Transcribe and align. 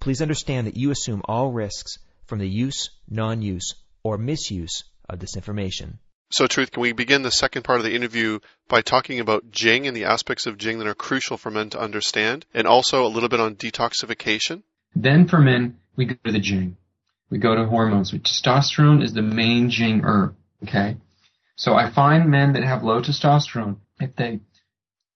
Please 0.00 0.22
understand 0.22 0.66
that 0.66 0.76
you 0.78 0.90
assume 0.90 1.20
all 1.26 1.52
risks 1.52 1.98
from 2.26 2.38
the 2.38 2.48
use, 2.48 2.90
non-use, 3.08 3.74
or 4.02 4.16
misuse 4.16 4.84
of 5.08 5.18
this 5.18 5.36
information. 5.36 5.98
So, 6.32 6.46
Truth, 6.46 6.70
can 6.70 6.80
we 6.80 6.92
begin 6.92 7.22
the 7.22 7.30
second 7.30 7.64
part 7.64 7.80
of 7.80 7.84
the 7.84 7.94
interview 7.94 8.38
by 8.68 8.80
talking 8.80 9.20
about 9.20 9.50
Jing 9.50 9.86
and 9.86 9.96
the 9.96 10.04
aspects 10.04 10.46
of 10.46 10.56
Jing 10.56 10.78
that 10.78 10.86
are 10.86 10.94
crucial 10.94 11.36
for 11.36 11.50
men 11.50 11.70
to 11.70 11.80
understand, 11.80 12.46
and 12.54 12.66
also 12.66 13.04
a 13.04 13.08
little 13.08 13.28
bit 13.28 13.40
on 13.40 13.56
detoxification? 13.56 14.62
Then 14.94 15.28
for 15.28 15.38
men, 15.38 15.78
we 15.96 16.06
go 16.06 16.14
to 16.24 16.32
the 16.32 16.38
Jing. 16.38 16.76
We 17.28 17.38
go 17.38 17.54
to 17.54 17.66
hormones. 17.66 18.12
Testosterone 18.12 19.02
is 19.02 19.12
the 19.12 19.22
main 19.22 19.70
Jing 19.70 20.00
herb. 20.02 20.34
Okay? 20.62 20.96
So 21.56 21.74
I 21.74 21.90
find 21.90 22.30
men 22.30 22.54
that 22.54 22.64
have 22.64 22.84
low 22.84 23.02
testosterone, 23.02 23.76
if 23.98 24.16
they 24.16 24.40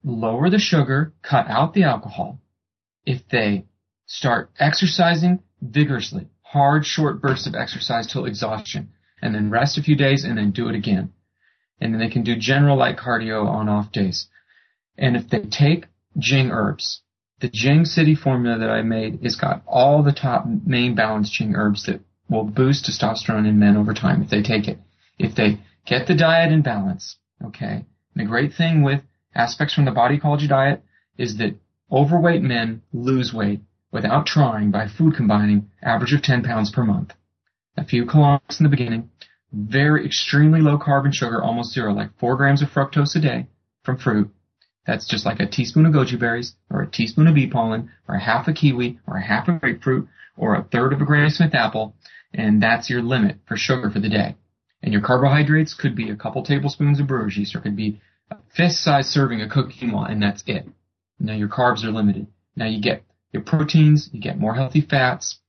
lower 0.03 0.49
the 0.49 0.59
sugar, 0.59 1.13
cut 1.23 1.47
out 1.47 1.73
the 1.73 1.83
alcohol, 1.83 2.39
if 3.05 3.27
they 3.29 3.65
start 4.05 4.51
exercising 4.59 5.39
vigorously, 5.61 6.27
hard, 6.41 6.85
short 6.85 7.21
bursts 7.21 7.47
of 7.47 7.55
exercise 7.55 8.07
till 8.07 8.25
exhaustion, 8.25 8.89
and 9.21 9.33
then 9.33 9.49
rest 9.49 9.77
a 9.77 9.83
few 9.83 9.95
days 9.95 10.23
and 10.23 10.37
then 10.37 10.51
do 10.51 10.69
it 10.69 10.75
again. 10.75 11.11
And 11.79 11.93
then 11.93 11.99
they 11.99 12.09
can 12.09 12.23
do 12.23 12.35
general 12.35 12.77
light 12.77 12.97
cardio 12.97 13.45
on 13.47 13.67
off 13.67 13.91
days. 13.91 14.27
And 14.97 15.15
if 15.17 15.29
they 15.29 15.41
take 15.41 15.87
Jing 16.17 16.51
herbs, 16.51 17.01
the 17.41 17.49
Jing 17.49 17.83
City 17.85 18.15
formula 18.15 18.57
that 18.59 18.69
I 18.69 18.81
made 18.81 19.19
has 19.23 19.35
got 19.35 19.61
all 19.67 20.03
the 20.03 20.13
top 20.13 20.45
main 20.45 20.95
balanced 20.95 21.33
Jing 21.33 21.55
herbs 21.55 21.85
that 21.85 21.99
will 22.29 22.45
boost 22.45 22.85
testosterone 22.85 23.47
in 23.47 23.59
men 23.59 23.75
over 23.75 23.93
time 23.93 24.21
if 24.21 24.29
they 24.29 24.41
take 24.41 24.67
it. 24.67 24.79
If 25.19 25.35
they 25.35 25.59
get 25.85 26.07
the 26.07 26.15
diet 26.15 26.51
in 26.51 26.61
balance, 26.61 27.17
okay. 27.43 27.85
And 28.15 28.15
the 28.15 28.25
great 28.25 28.53
thing 28.53 28.83
with 28.83 29.01
aspects 29.35 29.73
from 29.73 29.85
the 29.85 29.91
body 29.91 30.15
ecology 30.15 30.47
diet 30.47 30.81
is 31.17 31.37
that 31.37 31.55
overweight 31.91 32.41
men 32.41 32.81
lose 32.93 33.33
weight 33.33 33.61
without 33.95 34.25
trying 34.25 34.71
by 34.71 34.89
food 34.89 35.15
combining 35.15 35.71
average 35.81 36.11
of 36.11 36.21
10 36.21 36.43
pounds 36.43 36.69
per 36.69 36.83
month. 36.83 37.13
A 37.77 37.85
few 37.85 38.05
calorics 38.05 38.59
in 38.59 38.65
the 38.65 38.69
beginning, 38.69 39.09
very 39.53 40.05
extremely 40.05 40.59
low 40.59 40.77
carb 40.77 41.05
and 41.05 41.15
sugar, 41.15 41.41
almost 41.41 41.73
zero, 41.73 41.93
like 41.93 42.09
four 42.19 42.35
grams 42.35 42.61
of 42.61 42.67
fructose 42.67 43.15
a 43.15 43.21
day 43.21 43.47
from 43.83 43.97
fruit. 43.97 44.29
That's 44.85 45.07
just 45.07 45.25
like 45.25 45.39
a 45.39 45.47
teaspoon 45.47 45.85
of 45.85 45.93
goji 45.93 46.19
berries, 46.19 46.55
or 46.69 46.81
a 46.81 46.91
teaspoon 46.91 47.27
of 47.27 47.35
bee 47.35 47.47
pollen, 47.47 47.89
or 48.09 48.15
a 48.15 48.19
half 48.19 48.49
a 48.49 48.53
kiwi, 48.53 48.99
or 49.07 49.15
a 49.15 49.25
half 49.25 49.47
a 49.47 49.53
grapefruit, 49.53 50.09
or 50.35 50.55
a 50.55 50.63
third 50.63 50.91
of 50.91 50.99
a 50.99 51.05
Granny 51.05 51.29
Smith 51.29 51.55
apple, 51.55 51.95
and 52.33 52.61
that's 52.61 52.89
your 52.89 53.01
limit 53.01 53.37
for 53.47 53.55
sugar 53.55 53.89
for 53.89 54.01
the 54.01 54.09
day. 54.09 54.35
And 54.83 54.91
your 54.91 55.01
carbohydrates 55.01 55.73
could 55.73 55.95
be 55.95 56.09
a 56.09 56.17
couple 56.17 56.43
tablespoons 56.43 56.99
of 56.99 57.07
brewer's 57.07 57.37
yeast, 57.37 57.55
or 57.55 57.61
could 57.61 57.77
be 57.77 58.01
a 58.29 58.35
fist-sized 58.57 59.07
serving 59.07 59.41
of 59.41 59.49
cooked 59.49 59.71
quinoa, 59.79 60.11
and 60.11 60.21
that's 60.21 60.43
it. 60.47 60.67
Now 61.17 61.33
your 61.33 61.47
carbs 61.47 61.85
are 61.85 61.91
limited. 61.91 62.27
Now 62.57 62.65
you 62.65 62.81
get 62.81 63.01
your 63.35 63.43
proteins, 63.43 64.09
you 64.13 64.21
get 64.21 64.39
more 64.39 64.55
healthy 64.55 64.81
fats, 64.81 65.39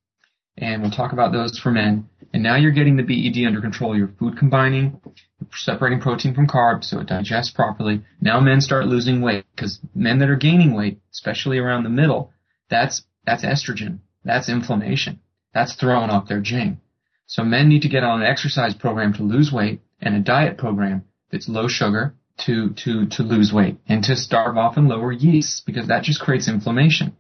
and 0.59 0.83
we'll 0.83 0.91
talk 0.91 1.13
about 1.13 1.33
those 1.33 1.57
for 1.59 1.71
men. 1.71 2.09
And 2.33 2.43
now 2.43 2.57
you're 2.57 2.73
getting 2.73 2.97
the 2.97 3.05
BED 3.05 3.47
under 3.47 3.61
control. 3.61 3.97
You're 3.97 4.13
food 4.19 4.37
combining, 4.37 5.01
you're 5.05 5.49
separating 5.55 6.01
protein 6.01 6.35
from 6.35 6.49
carbs 6.49 6.87
so 6.87 6.99
it 6.99 7.07
digests 7.07 7.53
properly. 7.53 8.03
Now 8.21 8.41
men 8.41 8.61
start 8.61 8.87
losing 8.87 9.23
weight 9.23 9.45
because 9.55 9.79
men 9.95 10.19
that 10.19 10.29
are 10.29 10.37
gaining 10.37 10.75
weight, 10.75 10.99
especially 11.13 11.59
around 11.59 11.85
the 11.85 11.91
middle, 11.91 12.33
that's, 12.69 13.05
that's 13.25 13.45
estrogen. 13.45 14.01
That's 14.25 14.49
inflammation. 14.49 15.21
That's 15.55 15.75
throwing 15.75 16.11
off 16.11 16.29
their 16.29 16.41
jing. 16.41 16.81
So 17.27 17.45
men 17.45 17.69
need 17.69 17.83
to 17.83 17.89
get 17.89 18.03
on 18.03 18.23
an 18.23 18.27
exercise 18.27 18.75
program 18.75 19.13
to 19.15 19.23
lose 19.23 19.53
weight 19.53 19.81
and 20.01 20.17
a 20.17 20.21
diet 20.21 20.59
program 20.59 21.05
that's 21.31 21.49
low 21.49 21.69
sugar 21.69 22.15
to, 22.39 22.71
to, 22.71 23.07
to 23.07 23.23
lose 23.23 23.53
weight 23.53 23.79
and 23.89 24.03
to 24.05 24.17
starve 24.17 24.57
off 24.57 24.77
and 24.77 24.89
lower 24.89 25.13
yeasts 25.13 25.61
because 25.61 25.89
that 25.89 26.03
just 26.03 26.21
creates 26.21 26.49
inflammation. 26.49 27.17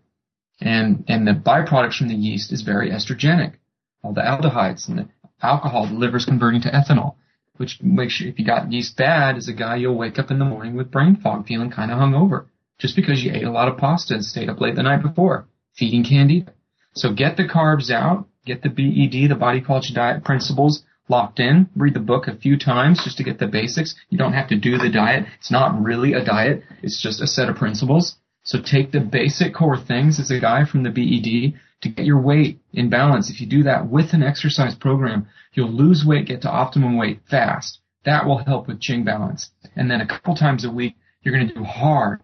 And, 0.60 1.04
and 1.08 1.26
the 1.26 1.32
byproducts 1.32 1.98
from 1.98 2.08
the 2.08 2.14
yeast 2.14 2.52
is 2.52 2.62
very 2.62 2.90
estrogenic. 2.90 3.54
All 4.02 4.12
the 4.12 4.22
aldehydes 4.22 4.88
and 4.88 4.98
the 4.98 5.08
alcohol 5.42 5.86
the 5.86 5.94
liver's 5.94 6.24
converting 6.24 6.62
to 6.62 6.70
ethanol, 6.70 7.16
which 7.56 7.78
makes 7.82 8.20
you, 8.20 8.28
if 8.28 8.38
you 8.38 8.44
got 8.44 8.72
yeast 8.72 8.96
bad 8.96 9.36
as 9.36 9.48
a 9.48 9.52
guy, 9.52 9.76
you'll 9.76 9.98
wake 9.98 10.18
up 10.18 10.30
in 10.30 10.38
the 10.38 10.44
morning 10.44 10.76
with 10.76 10.90
brain 10.90 11.16
fog 11.16 11.46
feeling 11.46 11.70
kind 11.70 11.90
of 11.90 11.98
hungover 11.98 12.46
just 12.78 12.96
because 12.96 13.22
you 13.22 13.32
ate 13.32 13.44
a 13.44 13.50
lot 13.50 13.68
of 13.68 13.78
pasta 13.78 14.14
and 14.14 14.24
stayed 14.24 14.48
up 14.48 14.60
late 14.60 14.74
the 14.74 14.82
night 14.82 15.02
before 15.02 15.46
feeding 15.74 16.04
candy. 16.04 16.46
So 16.94 17.12
get 17.12 17.36
the 17.36 17.44
carbs 17.44 17.90
out, 17.90 18.26
get 18.44 18.62
the 18.62 18.70
BED, 18.70 19.30
the 19.30 19.38
body 19.38 19.58
ecology 19.58 19.92
diet 19.92 20.24
principles 20.24 20.82
locked 21.08 21.38
in. 21.38 21.68
Read 21.76 21.94
the 21.94 22.00
book 22.00 22.26
a 22.26 22.36
few 22.36 22.58
times 22.58 23.04
just 23.04 23.18
to 23.18 23.24
get 23.24 23.38
the 23.38 23.46
basics. 23.46 23.94
You 24.08 24.18
don't 24.18 24.32
have 24.32 24.48
to 24.48 24.56
do 24.56 24.78
the 24.78 24.88
diet. 24.88 25.26
It's 25.38 25.50
not 25.50 25.82
really 25.82 26.14
a 26.14 26.24
diet. 26.24 26.62
It's 26.82 27.00
just 27.00 27.20
a 27.20 27.26
set 27.26 27.48
of 27.48 27.56
principles. 27.56 28.16
So 28.46 28.60
take 28.62 28.92
the 28.92 29.00
basic 29.00 29.54
core 29.54 29.76
things 29.76 30.20
as 30.20 30.30
a 30.30 30.38
guy 30.38 30.64
from 30.64 30.84
the 30.84 30.90
BED 30.90 31.60
to 31.82 31.88
get 31.88 32.06
your 32.06 32.20
weight 32.20 32.60
in 32.72 32.88
balance. 32.88 33.28
If 33.28 33.40
you 33.40 33.46
do 33.48 33.64
that 33.64 33.88
with 33.88 34.12
an 34.12 34.22
exercise 34.22 34.76
program, 34.76 35.26
you'll 35.52 35.72
lose 35.72 36.04
weight, 36.06 36.28
get 36.28 36.42
to 36.42 36.50
optimum 36.50 36.96
weight 36.96 37.22
fast. 37.28 37.80
That 38.04 38.24
will 38.24 38.38
help 38.38 38.68
with 38.68 38.78
Jing 38.78 39.04
balance. 39.04 39.50
And 39.74 39.90
then 39.90 40.00
a 40.00 40.06
couple 40.06 40.36
times 40.36 40.64
a 40.64 40.70
week, 40.70 40.94
you're 41.22 41.34
going 41.34 41.48
to 41.48 41.54
do 41.54 41.64
hard 41.64 42.20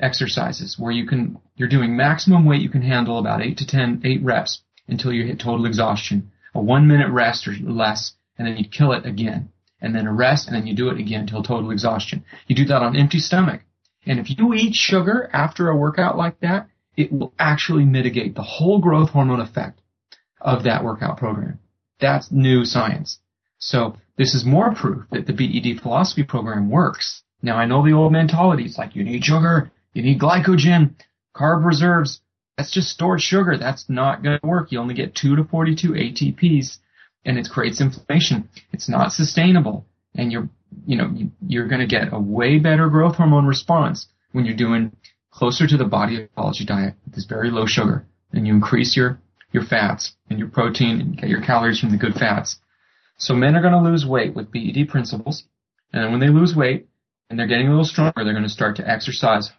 exercises 0.00 0.76
where 0.76 0.90
you 0.90 1.06
can, 1.06 1.38
you're 1.54 1.68
doing 1.68 1.96
maximum 1.96 2.44
weight 2.44 2.62
you 2.62 2.68
can 2.68 2.82
handle 2.82 3.18
about 3.18 3.40
eight 3.40 3.58
to 3.58 3.66
ten, 3.66 4.02
eight 4.02 4.24
reps 4.24 4.62
until 4.88 5.12
you 5.12 5.24
hit 5.24 5.38
total 5.38 5.66
exhaustion. 5.66 6.32
A 6.52 6.60
one 6.60 6.88
minute 6.88 7.12
rest 7.12 7.46
or 7.46 7.52
less, 7.52 8.14
and 8.36 8.48
then 8.48 8.56
you 8.56 8.68
kill 8.68 8.90
it 8.90 9.06
again. 9.06 9.50
And 9.80 9.94
then 9.94 10.08
a 10.08 10.12
rest, 10.12 10.48
and 10.48 10.56
then 10.56 10.66
you 10.66 10.74
do 10.74 10.88
it 10.88 10.98
again 10.98 11.20
until 11.20 11.44
total 11.44 11.70
exhaustion. 11.70 12.24
You 12.48 12.56
do 12.56 12.64
that 12.64 12.82
on 12.82 12.96
empty 12.96 13.20
stomach. 13.20 13.62
And 14.06 14.18
if 14.18 14.30
you 14.30 14.54
eat 14.54 14.74
sugar 14.74 15.28
after 15.32 15.68
a 15.68 15.76
workout 15.76 16.16
like 16.16 16.40
that, 16.40 16.68
it 16.96 17.12
will 17.12 17.32
actually 17.38 17.84
mitigate 17.84 18.34
the 18.34 18.42
whole 18.42 18.80
growth 18.80 19.10
hormone 19.10 19.40
effect 19.40 19.80
of 20.40 20.64
that 20.64 20.84
workout 20.84 21.18
program. 21.18 21.58
That's 22.00 22.30
new 22.30 22.64
science. 22.64 23.18
So 23.58 23.96
this 24.16 24.34
is 24.34 24.44
more 24.44 24.74
proof 24.74 25.04
that 25.10 25.26
the 25.26 25.32
BED 25.32 25.82
philosophy 25.82 26.24
program 26.24 26.70
works. 26.70 27.22
Now 27.42 27.56
I 27.56 27.66
know 27.66 27.84
the 27.84 27.92
old 27.92 28.12
mentality 28.12 28.64
is 28.64 28.78
like 28.78 28.96
you 28.96 29.04
need 29.04 29.24
sugar, 29.24 29.70
you 29.92 30.02
need 30.02 30.20
glycogen, 30.20 30.94
carb 31.34 31.64
reserves. 31.64 32.20
That's 32.56 32.70
just 32.70 32.90
stored 32.90 33.20
sugar. 33.20 33.56
That's 33.56 33.88
not 33.88 34.22
going 34.22 34.38
to 34.38 34.46
work. 34.46 34.72
You 34.72 34.80
only 34.80 34.94
get 34.94 35.14
2 35.14 35.36
to 35.36 35.44
42 35.44 35.92
ATPs 35.92 36.78
and 37.24 37.38
it 37.38 37.48
creates 37.50 37.80
inflammation. 37.80 38.48
It's 38.72 38.88
not 38.88 39.12
sustainable. 39.12 39.86
And 40.14 40.32
you're 40.32 40.48
you 40.86 40.96
know, 40.96 41.12
you're 41.46 41.68
going 41.68 41.80
to 41.80 41.86
get 41.86 42.12
a 42.12 42.18
way 42.18 42.58
better 42.58 42.88
growth 42.88 43.16
hormone 43.16 43.46
response 43.46 44.08
when 44.32 44.44
you're 44.44 44.56
doing 44.56 44.96
closer 45.30 45.66
to 45.66 45.76
the 45.76 45.84
body 45.84 46.16
ecology 46.16 46.64
diet 46.64 46.94
with 47.04 47.14
this 47.14 47.24
very 47.24 47.50
low 47.50 47.66
sugar 47.66 48.06
and 48.32 48.46
you 48.46 48.54
increase 48.54 48.96
your, 48.96 49.20
your 49.52 49.64
fats 49.64 50.14
and 50.28 50.38
your 50.38 50.48
protein 50.48 51.00
and 51.00 51.16
get 51.16 51.30
your 51.30 51.42
calories 51.42 51.80
from 51.80 51.90
the 51.90 51.96
good 51.96 52.14
fats. 52.14 52.58
So 53.16 53.34
men 53.34 53.54
are 53.54 53.62
going 53.62 53.74
to 53.74 53.90
lose 53.90 54.06
weight 54.06 54.34
with 54.34 54.50
BED 54.50 54.88
principles. 54.88 55.44
And 55.92 56.10
when 56.10 56.20
they 56.20 56.28
lose 56.28 56.54
weight 56.54 56.88
and 57.28 57.38
they're 57.38 57.46
getting 57.46 57.66
a 57.66 57.70
little 57.70 57.84
stronger, 57.84 58.24
they're 58.24 58.32
going 58.32 58.42
to 58.44 58.48
start 58.48 58.76
to 58.76 58.88
exercise 58.88 59.50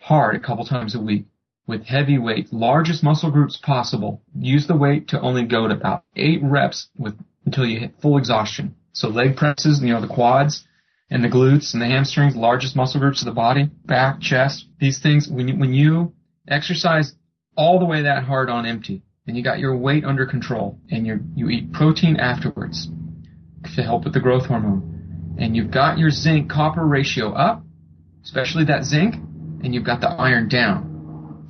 hard 0.00 0.36
a 0.36 0.40
couple 0.40 0.64
times 0.64 0.94
a 0.94 1.00
week 1.00 1.26
with 1.66 1.84
heavy 1.84 2.18
weight, 2.18 2.52
largest 2.52 3.02
muscle 3.02 3.30
groups 3.30 3.56
possible. 3.56 4.22
Use 4.38 4.66
the 4.66 4.76
weight 4.76 5.08
to 5.08 5.20
only 5.20 5.44
go 5.44 5.66
to 5.66 5.74
about 5.74 6.04
eight 6.14 6.40
reps 6.42 6.88
with 6.96 7.18
until 7.44 7.66
you 7.66 7.80
hit 7.80 8.00
full 8.00 8.18
exhaustion. 8.18 8.74
So 8.96 9.08
leg 9.08 9.36
presses, 9.36 9.82
you 9.82 9.92
know, 9.92 10.00
the 10.00 10.08
quads 10.08 10.66
and 11.10 11.22
the 11.22 11.28
glutes 11.28 11.74
and 11.74 11.82
the 11.82 11.86
hamstrings, 11.86 12.34
largest 12.34 12.74
muscle 12.74 12.98
groups 12.98 13.20
of 13.20 13.26
the 13.26 13.32
body, 13.32 13.68
back, 13.84 14.22
chest, 14.22 14.66
these 14.80 15.00
things, 15.00 15.28
when 15.28 15.48
you, 15.48 15.56
when 15.58 15.74
you 15.74 16.14
exercise 16.48 17.12
all 17.58 17.78
the 17.78 17.84
way 17.84 18.04
that 18.04 18.24
hard 18.24 18.48
on 18.48 18.64
empty 18.64 19.02
and 19.26 19.36
you 19.36 19.44
got 19.44 19.58
your 19.58 19.76
weight 19.76 20.02
under 20.06 20.24
control 20.24 20.78
and 20.90 21.06
you 21.06 21.20
you 21.34 21.50
eat 21.50 21.74
protein 21.74 22.16
afterwards 22.16 22.88
to 23.74 23.82
help 23.82 24.04
with 24.04 24.14
the 24.14 24.20
growth 24.20 24.46
hormone 24.46 25.36
and 25.38 25.54
you've 25.54 25.70
got 25.70 25.98
your 25.98 26.08
zinc 26.08 26.50
copper 26.50 26.86
ratio 26.86 27.34
up, 27.34 27.62
especially 28.24 28.64
that 28.64 28.84
zinc, 28.84 29.14
and 29.62 29.74
you've 29.74 29.84
got 29.84 30.00
the 30.00 30.08
iron 30.08 30.48
down. 30.48 31.46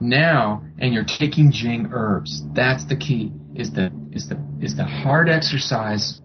Now, 0.00 0.64
and 0.78 0.92
you're 0.92 1.04
taking 1.04 1.50
Jing 1.50 1.88
herbs. 1.92 2.42
That's 2.54 2.84
the 2.84 2.96
key. 2.96 3.32
Is 3.54 3.72
the 3.72 3.90
is 4.12 4.28
the 4.28 4.38
is 4.60 4.76
the 4.76 4.84
hard 4.84 5.30
exercise 5.30 6.20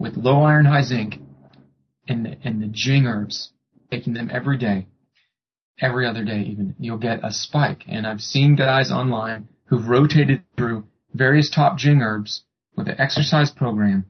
with 0.00 0.16
low 0.16 0.42
iron, 0.42 0.64
high 0.64 0.82
zinc, 0.82 1.18
and 2.08 2.24
the, 2.24 2.36
and 2.42 2.60
the 2.60 2.66
Jing 2.66 3.06
herbs, 3.06 3.52
taking 3.90 4.14
them 4.14 4.30
every 4.32 4.56
day, 4.56 4.86
every 5.78 6.06
other 6.06 6.24
day 6.24 6.40
even, 6.40 6.74
you'll 6.78 6.98
get 6.98 7.20
a 7.22 7.30
spike. 7.30 7.84
And 7.86 8.06
I've 8.06 8.22
seen 8.22 8.56
guys 8.56 8.90
online 8.90 9.48
who've 9.66 9.86
rotated 9.86 10.42
through 10.56 10.86
various 11.12 11.50
top 11.50 11.76
Jing 11.76 12.00
herbs 12.00 12.42
with 12.74 12.88
an 12.88 12.98
exercise 12.98 13.50
program 13.50 14.06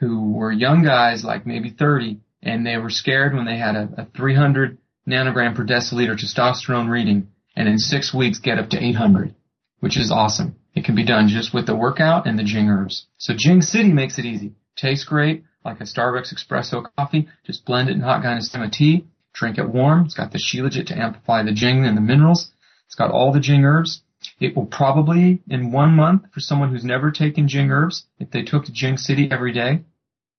who 0.00 0.32
were 0.32 0.52
young 0.52 0.82
guys, 0.82 1.24
like 1.24 1.46
maybe 1.46 1.70
30, 1.70 2.18
and 2.42 2.66
they 2.66 2.76
were 2.76 2.90
scared 2.90 3.34
when 3.34 3.46
they 3.46 3.58
had 3.58 3.76
a, 3.76 3.88
a 3.96 4.06
300 4.16 4.78
nanogram 5.08 5.54
per 5.54 5.64
deciliter 5.64 6.16
testosterone 6.16 6.90
reading, 6.90 7.28
and 7.56 7.68
in 7.68 7.78
six 7.78 8.12
weeks 8.12 8.40
get 8.40 8.58
up 8.58 8.70
to 8.70 8.82
800, 8.82 9.34
which 9.80 9.96
is 9.96 10.10
awesome. 10.10 10.56
It 10.74 10.84
can 10.84 10.94
be 10.94 11.04
done 11.04 11.28
just 11.28 11.54
with 11.54 11.66
the 11.66 11.76
workout 11.76 12.26
and 12.26 12.38
the 12.38 12.44
Jing 12.44 12.68
herbs. 12.68 13.06
So 13.18 13.34
Jing 13.36 13.62
City 13.62 13.92
makes 13.92 14.18
it 14.18 14.24
easy. 14.24 14.54
Tastes 14.78 15.04
great, 15.04 15.42
like 15.64 15.80
a 15.80 15.84
Starbucks 15.84 16.32
espresso 16.32 16.86
coffee. 16.96 17.28
Just 17.44 17.64
blend 17.64 17.88
it 17.88 17.96
in 17.96 18.00
hot 18.00 18.22
Gynostemma 18.22 18.70
tea. 18.70 19.06
Drink 19.34 19.58
it 19.58 19.68
warm. 19.68 20.04
It's 20.04 20.14
got 20.14 20.30
the 20.30 20.38
Shilajit 20.38 20.86
to 20.86 20.98
amplify 20.98 21.42
the 21.42 21.52
Jing 21.52 21.84
and 21.84 21.96
the 21.96 22.00
minerals. 22.00 22.52
It's 22.86 22.94
got 22.94 23.10
all 23.10 23.32
the 23.32 23.40
Jing 23.40 23.64
herbs. 23.64 24.02
It 24.38 24.56
will 24.56 24.66
probably, 24.66 25.42
in 25.48 25.72
one 25.72 25.96
month, 25.96 26.32
for 26.32 26.38
someone 26.38 26.70
who's 26.70 26.84
never 26.84 27.10
taken 27.10 27.48
Jing 27.48 27.72
herbs, 27.72 28.06
if 28.20 28.30
they 28.30 28.42
took 28.42 28.66
Jing 28.66 28.96
City 28.98 29.28
every 29.30 29.52
day, 29.52 29.82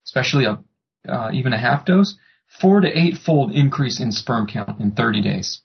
especially 0.06 0.45
a, 0.45 0.59
uh, 1.07 1.31
even 1.33 1.51
a 1.51 1.59
half 1.59 1.85
dose, 1.85 2.15
four 2.47 2.80
to 2.80 2.97
eight 2.97 3.18
fold 3.18 3.51
increase 3.51 4.00
in 4.00 4.13
sperm 4.13 4.47
count 4.47 4.80
in 4.80 4.92
30 4.92 5.21
days 5.21 5.62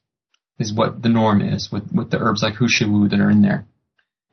is 0.59 0.73
what 0.73 1.03
the 1.03 1.09
norm 1.09 1.41
is 1.41 1.71
with, 1.71 1.93
with 1.93 2.11
the 2.11 2.19
herbs 2.19 2.43
like 2.43 2.55
Hou 2.55 2.67
Shili 2.67 3.11
that 3.11 3.21
are 3.21 3.31
in 3.31 3.43
there. 3.43 3.67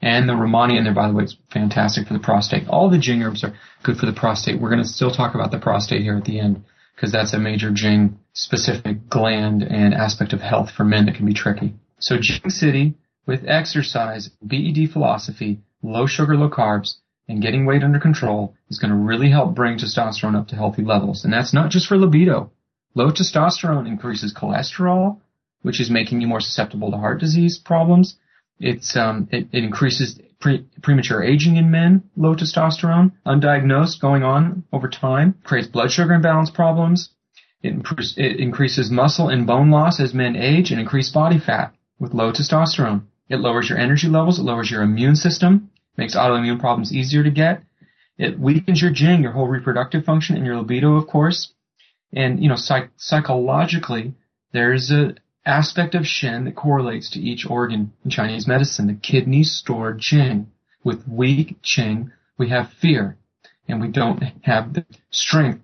And 0.02 0.28
the 0.28 0.34
Rehmannia 0.34 0.78
in 0.78 0.84
there, 0.84 0.94
by 0.94 1.08
the 1.08 1.14
way, 1.14 1.26
is 1.26 1.38
fantastic 1.52 2.08
for 2.08 2.14
the 2.14 2.20
prostate. 2.20 2.68
All 2.68 2.90
the 2.90 2.98
Jing 2.98 3.22
herbs 3.22 3.44
are 3.44 3.54
good 3.84 3.98
for 3.98 4.08
the 4.08 4.14
prostate. 4.14 4.60
We're 4.60 4.72
going 4.72 4.82
to 4.82 4.88
still 4.88 5.12
talk 5.12 5.36
about 5.36 5.52
the 5.52 5.60
prostate 5.60 6.02
here 6.02 6.18
at 6.18 6.26
the 6.26 6.40
end 6.40 6.64
because 6.96 7.12
that's 7.12 7.34
a 7.34 7.40
major 7.40 7.72
Jing 7.72 8.20
specific 8.34 9.10
gland 9.10 9.62
and 9.62 9.94
aspect 9.94 10.34
of 10.34 10.42
health 10.42 10.72
for 10.72 10.84
men 10.84 11.06
that 11.06 11.16
can 11.16 11.26
be 11.26 11.34
tricky. 11.34 11.76
So 12.00 12.18
Jing 12.20 12.50
City 12.50 12.96
with 13.28 13.48
exercise, 13.48 14.30
BED 14.42 14.92
philosophy, 14.92 15.62
low 15.84 16.08
sugar, 16.08 16.36
low 16.36 16.50
carbs, 16.50 16.96
and 17.28 17.42
getting 17.42 17.66
weight 17.66 17.84
under 17.84 18.00
control 18.00 18.56
is 18.70 18.80
going 18.80 18.92
to 18.92 18.98
really 18.98 19.30
help 19.30 19.56
bring 19.56 19.78
testosterone 19.78 20.36
up 20.36 20.48
to 20.50 20.56
healthy 20.56 20.84
levels. 20.84 21.24
And 21.24 21.32
that's 21.32 21.54
not 21.54 21.70
just 21.70 21.88
for 21.88 21.98
libido. 21.98 22.52
Low 22.94 23.12
testosterone 23.12 23.88
increases 23.88 24.34
cholesterol, 24.34 25.22
which 25.62 25.80
is 25.80 25.90
making 25.90 26.22
you 26.22 26.28
more 26.28 26.42
susceptible 26.42 26.92
to 26.92 26.98
heart 26.98 27.20
disease 27.20 27.58
problems. 27.58 28.18
It's 28.62 28.96
um, 28.96 29.28
it, 29.32 29.48
it 29.52 29.64
increases 29.64 30.20
pre- 30.40 30.66
premature 30.82 31.24
aging 31.24 31.58
in 31.58 31.72
men. 31.72 32.04
Low 32.16 32.36
testosterone, 32.36 33.14
undiagnosed, 33.26 34.00
going 34.00 34.24
on 34.24 34.64
over 34.72 34.88
time, 34.88 35.36
creates 35.44 35.68
blood 35.68 35.92
sugar 35.92 36.14
imbalance 36.14 36.52
problems. 36.52 37.10
It, 37.64 37.74
improves, 37.74 38.16
it 38.18 38.40
increases 38.40 38.90
muscle 38.90 39.30
and 39.30 39.48
bone 39.48 39.72
loss 39.72 40.00
as 40.00 40.14
men 40.14 40.36
age 40.36 40.72
and 40.72 40.80
increased 40.80 41.14
body 41.14 41.40
fat 41.40 41.74
with 42.00 42.14
low 42.14 42.32
testosterone. 42.32 43.04
It 43.30 43.40
lowers 43.40 43.70
your 43.70 43.78
energy 43.78 44.08
levels. 44.08 44.40
It 44.40 44.44
lowers 44.44 44.70
your 44.70 44.82
immune 44.84 45.16
system. 45.16 45.70
Makes 45.98 46.16
autoimmune 46.16 46.60
problems 46.60 46.94
easier 46.94 47.24
to 47.24 47.32
get. 47.32 47.64
It 48.18 48.40
weakens 48.40 48.82
your 48.82 48.92
jing, 48.92 49.24
your 49.24 49.32
whole 49.32 49.48
reproductive 49.48 50.06
function, 50.06 50.36
and 50.36 50.46
your 50.46 50.58
libido, 50.58 50.96
of 50.96 51.08
course. 51.08 51.54
And 52.14 52.42
you 52.42 52.50
know, 52.50 52.56
psych- 52.56 52.92
psychologically, 52.98 54.14
there's 54.54 54.92
a 54.92 55.16
aspect 55.46 55.96
of 55.96 56.06
Shen 56.06 56.46
that 56.46 56.56
correlates 56.56 57.10
to 57.12 57.20
each 57.20 57.46
organ 57.50 57.94
in 58.04 58.12
Chinese 58.12 58.48
medicine. 58.48 58.88
The 58.88 58.94
kidneys 58.94 59.52
store 59.52 59.94
Jing. 59.94 60.52
With 60.84 61.08
weak 61.08 61.62
Qing, 61.62 62.12
we 62.40 62.50
have 62.50 62.74
fear, 62.82 63.16
and 63.68 63.80
we 63.80 63.90
don't 63.90 64.24
have 64.42 64.74
the 64.74 64.84
strength 65.12 65.62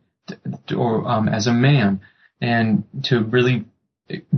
to, 0.68 0.76
or 0.76 1.08
um, 1.08 1.28
as 1.28 1.48
a 1.48 1.54
man 1.54 2.02
and 2.40 2.84
to 3.06 3.24
really 3.24 3.66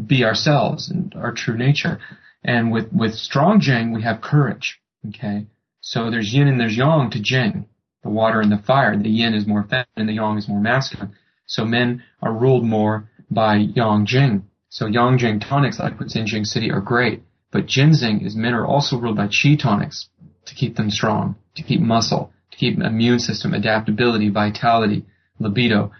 be 0.07 0.23
ourselves 0.23 0.89
and 0.89 1.13
our 1.15 1.33
true 1.33 1.57
nature. 1.57 1.99
And 2.43 2.71
with 2.71 2.93
with 2.93 3.15
strong 3.15 3.59
Jing, 3.59 3.91
we 3.91 4.03
have 4.03 4.21
courage. 4.21 4.79
Okay, 5.09 5.47
so 5.81 6.09
there's 6.09 6.33
Yin 6.33 6.47
and 6.47 6.59
there's 6.59 6.77
Yang 6.77 7.11
to 7.11 7.21
Jing, 7.21 7.65
the 8.03 8.09
water 8.09 8.39
and 8.39 8.51
the 8.51 8.57
fire. 8.57 8.97
The 8.97 9.09
Yin 9.09 9.33
is 9.33 9.45
more 9.45 9.63
feminine, 9.63 10.07
the 10.07 10.13
Yang 10.13 10.37
is 10.37 10.47
more 10.47 10.61
masculine. 10.61 11.13
So 11.45 11.65
men 11.65 12.03
are 12.21 12.33
ruled 12.33 12.63
more 12.63 13.09
by 13.29 13.55
Yang 13.57 14.05
Jing. 14.05 14.48
So 14.69 14.85
Yang 14.85 15.17
Jing 15.17 15.39
tonics 15.39 15.79
like 15.79 15.99
what's 15.99 16.15
in 16.15 16.27
Jing 16.27 16.45
City 16.45 16.71
are 16.71 16.81
great, 16.81 17.23
but 17.51 17.65
ginseng 17.65 18.21
is 18.21 18.35
men 18.35 18.53
are 18.53 18.65
also 18.65 18.97
ruled 18.97 19.17
by 19.17 19.27
Qi 19.27 19.57
tonics 19.57 20.09
to 20.45 20.55
keep 20.55 20.75
them 20.75 20.91
strong, 20.91 21.35
to 21.55 21.63
keep 21.63 21.81
muscle, 21.81 22.31
to 22.51 22.57
keep 22.57 22.79
immune 22.79 23.19
system, 23.19 23.53
adaptability, 23.53 24.29
vitality, 24.29 25.05
libido. 25.39 25.91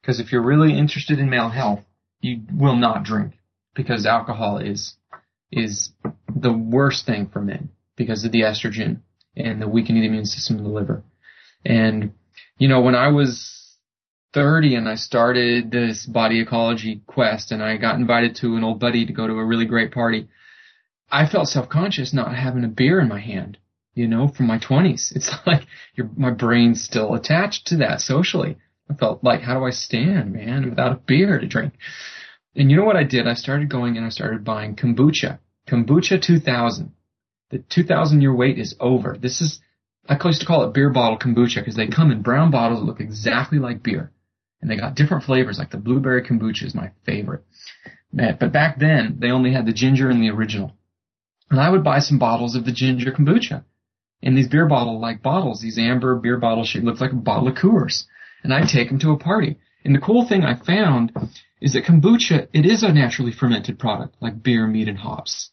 Because 0.00 0.20
if 0.20 0.30
you're 0.30 0.42
really 0.42 0.78
interested 0.78 1.18
in 1.18 1.28
male 1.28 1.48
health, 1.48 1.84
you 2.20 2.42
will 2.52 2.76
not 2.76 3.02
drink 3.02 3.34
because 3.74 4.06
alcohol 4.06 4.58
is 4.58 4.94
is 5.50 5.90
the 6.34 6.52
worst 6.52 7.06
thing 7.06 7.26
for 7.26 7.40
men 7.40 7.70
because 7.96 8.24
of 8.24 8.32
the 8.32 8.42
estrogen 8.42 9.00
and 9.36 9.60
the 9.60 9.68
weakening 9.68 9.98
of 9.98 10.02
the 10.02 10.08
immune 10.08 10.26
system 10.26 10.58
in 10.58 10.64
the 10.64 10.70
liver. 10.70 11.02
And 11.64 12.12
you 12.58 12.68
know, 12.68 12.80
when 12.80 12.94
I 12.94 13.08
was 13.08 13.63
30 14.34 14.74
and 14.74 14.88
I 14.88 14.96
started 14.96 15.70
this 15.70 16.04
body 16.04 16.40
ecology 16.40 17.00
quest 17.06 17.52
and 17.52 17.62
I 17.62 17.76
got 17.76 17.94
invited 17.94 18.36
to 18.36 18.56
an 18.56 18.64
old 18.64 18.80
buddy 18.80 19.06
to 19.06 19.12
go 19.12 19.26
to 19.26 19.34
a 19.34 19.44
really 19.44 19.64
great 19.64 19.92
party. 19.92 20.28
I 21.10 21.26
felt 21.26 21.48
self-conscious 21.48 22.12
not 22.12 22.34
having 22.34 22.64
a 22.64 22.68
beer 22.68 23.00
in 23.00 23.08
my 23.08 23.20
hand, 23.20 23.58
you 23.94 24.08
know, 24.08 24.26
from 24.26 24.48
my 24.48 24.58
20s. 24.58 25.14
It's 25.14 25.30
like 25.46 25.62
your, 25.94 26.10
my 26.16 26.30
brain's 26.30 26.82
still 26.82 27.14
attached 27.14 27.68
to 27.68 27.76
that 27.76 28.00
socially. 28.00 28.56
I 28.90 28.94
felt 28.94 29.22
like, 29.22 29.40
how 29.40 29.58
do 29.58 29.64
I 29.64 29.70
stand, 29.70 30.32
man, 30.32 30.68
without 30.68 30.92
a 30.92 31.00
beer 31.06 31.38
to 31.38 31.46
drink? 31.46 31.74
And 32.56 32.70
you 32.70 32.76
know 32.76 32.84
what 32.84 32.96
I 32.96 33.04
did? 33.04 33.28
I 33.28 33.34
started 33.34 33.70
going 33.70 33.96
and 33.96 34.04
I 34.04 34.10
started 34.10 34.44
buying 34.44 34.74
kombucha. 34.74 35.38
Kombucha 35.68 36.20
2000. 36.20 36.92
The 37.50 37.58
2000 37.58 38.20
year 38.20 38.34
wait 38.34 38.58
is 38.58 38.74
over. 38.80 39.16
This 39.18 39.40
is, 39.40 39.60
I 40.08 40.18
used 40.24 40.40
to 40.40 40.46
call 40.46 40.64
it 40.64 40.74
beer 40.74 40.90
bottle 40.90 41.18
kombucha 41.18 41.56
because 41.56 41.76
they 41.76 41.86
come 41.86 42.10
in 42.10 42.22
brown 42.22 42.50
bottles 42.50 42.80
that 42.80 42.86
look 42.86 43.00
exactly 43.00 43.58
like 43.58 43.82
beer 43.82 44.10
and 44.60 44.70
they 44.70 44.76
got 44.76 44.94
different 44.94 45.24
flavors. 45.24 45.58
Like 45.58 45.70
the 45.70 45.76
blueberry 45.76 46.22
kombucha 46.22 46.64
is 46.64 46.74
my 46.74 46.90
favorite. 47.04 47.44
But 48.12 48.52
back 48.52 48.78
then, 48.78 49.16
they 49.18 49.30
only 49.30 49.52
had 49.52 49.66
the 49.66 49.72
ginger 49.72 50.08
and 50.08 50.22
the 50.22 50.30
original. 50.30 50.72
And 51.50 51.60
I 51.60 51.70
would 51.70 51.84
buy 51.84 51.98
some 51.98 52.18
bottles 52.18 52.54
of 52.54 52.64
the 52.64 52.72
ginger 52.72 53.12
kombucha 53.12 53.64
in 54.24 54.34
these 54.34 54.48
beer 54.48 54.66
bottle 54.66 54.98
like 54.98 55.22
bottles, 55.22 55.60
these 55.60 55.78
amber 55.78 56.16
beer 56.16 56.38
bottles 56.38 56.68
shaped 56.68 56.86
look 56.86 57.00
like 57.00 57.12
a 57.12 57.16
bottle 57.16 57.46
of 57.46 57.54
Coors. 57.54 58.04
And 58.42 58.54
I'd 58.54 58.68
take 58.68 58.88
them 58.88 58.98
to 59.00 59.10
a 59.10 59.18
party. 59.18 59.58
And 59.84 59.94
the 59.94 60.00
cool 60.00 60.26
thing 60.26 60.44
I 60.44 60.54
found 60.54 61.12
is 61.60 61.74
that 61.74 61.84
kombucha, 61.84 62.48
it 62.54 62.64
is 62.64 62.82
a 62.82 62.92
naturally 62.92 63.32
fermented 63.32 63.78
product 63.78 64.16
like 64.20 64.42
beer, 64.42 64.66
meat, 64.66 64.88
and 64.88 64.98
hops. 64.98 65.50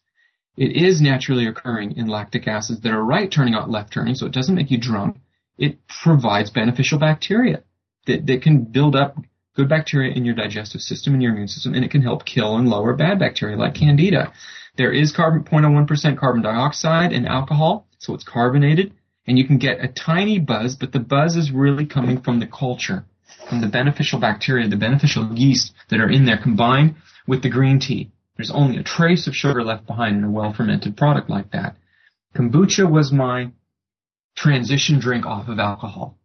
It 0.56 0.72
is 0.72 1.02
naturally 1.02 1.46
occurring 1.46 1.96
in 1.96 2.06
lactic 2.06 2.48
acids 2.48 2.80
that 2.80 2.92
are 2.92 3.04
right 3.04 3.30
turning 3.30 3.54
out 3.54 3.70
left 3.70 3.92
turning, 3.92 4.14
so 4.14 4.26
it 4.26 4.32
doesn't 4.32 4.54
make 4.54 4.70
you 4.70 4.78
drunk. 4.78 5.18
It 5.58 5.86
provides 5.86 6.50
beneficial 6.50 6.98
bacteria 6.98 7.62
that, 8.06 8.26
that 8.26 8.42
can 8.42 8.64
build 8.64 8.96
up 8.96 9.16
good 9.54 9.68
bacteria 9.68 10.14
in 10.14 10.24
your 10.24 10.34
digestive 10.34 10.80
system 10.80 11.12
and 11.12 11.22
your 11.22 11.32
immune 11.32 11.48
system, 11.48 11.74
and 11.74 11.84
it 11.84 11.90
can 11.90 12.02
help 12.02 12.24
kill 12.24 12.56
and 12.56 12.68
lower 12.68 12.94
bad 12.94 13.18
bacteria 13.18 13.56
like 13.56 13.74
candida. 13.74 14.32
There 14.76 14.92
is 14.92 15.12
carbon, 15.12 15.44
0.01% 15.44 16.18
carbon 16.18 16.42
dioxide 16.42 17.12
in 17.12 17.26
alcohol, 17.26 17.86
so 17.98 18.14
it's 18.14 18.24
carbonated, 18.24 18.94
and 19.26 19.38
you 19.38 19.46
can 19.46 19.58
get 19.58 19.84
a 19.84 19.88
tiny 19.88 20.38
buzz, 20.38 20.76
but 20.76 20.92
the 20.92 20.98
buzz 20.98 21.36
is 21.36 21.52
really 21.52 21.84
coming 21.84 22.22
from 22.22 22.40
the 22.40 22.46
culture, 22.46 23.04
from 23.48 23.60
the 23.60 23.68
beneficial 23.68 24.18
bacteria, 24.18 24.68
the 24.68 24.76
beneficial 24.76 25.30
yeast 25.34 25.72
that 25.90 26.00
are 26.00 26.10
in 26.10 26.24
there 26.24 26.38
combined 26.38 26.96
with 27.26 27.42
the 27.42 27.50
green 27.50 27.78
tea. 27.78 28.10
There's 28.36 28.50
only 28.50 28.78
a 28.78 28.82
trace 28.82 29.26
of 29.26 29.36
sugar 29.36 29.62
left 29.62 29.86
behind 29.86 30.16
in 30.16 30.24
a 30.24 30.30
well 30.30 30.52
fermented 30.52 30.96
product 30.96 31.28
like 31.28 31.50
that. 31.52 31.76
Kombucha 32.34 32.90
was 32.90 33.12
my 33.12 33.52
transition 34.34 34.98
drink 34.98 35.26
off 35.26 35.48
of 35.48 35.58
alcohol. 35.58 36.16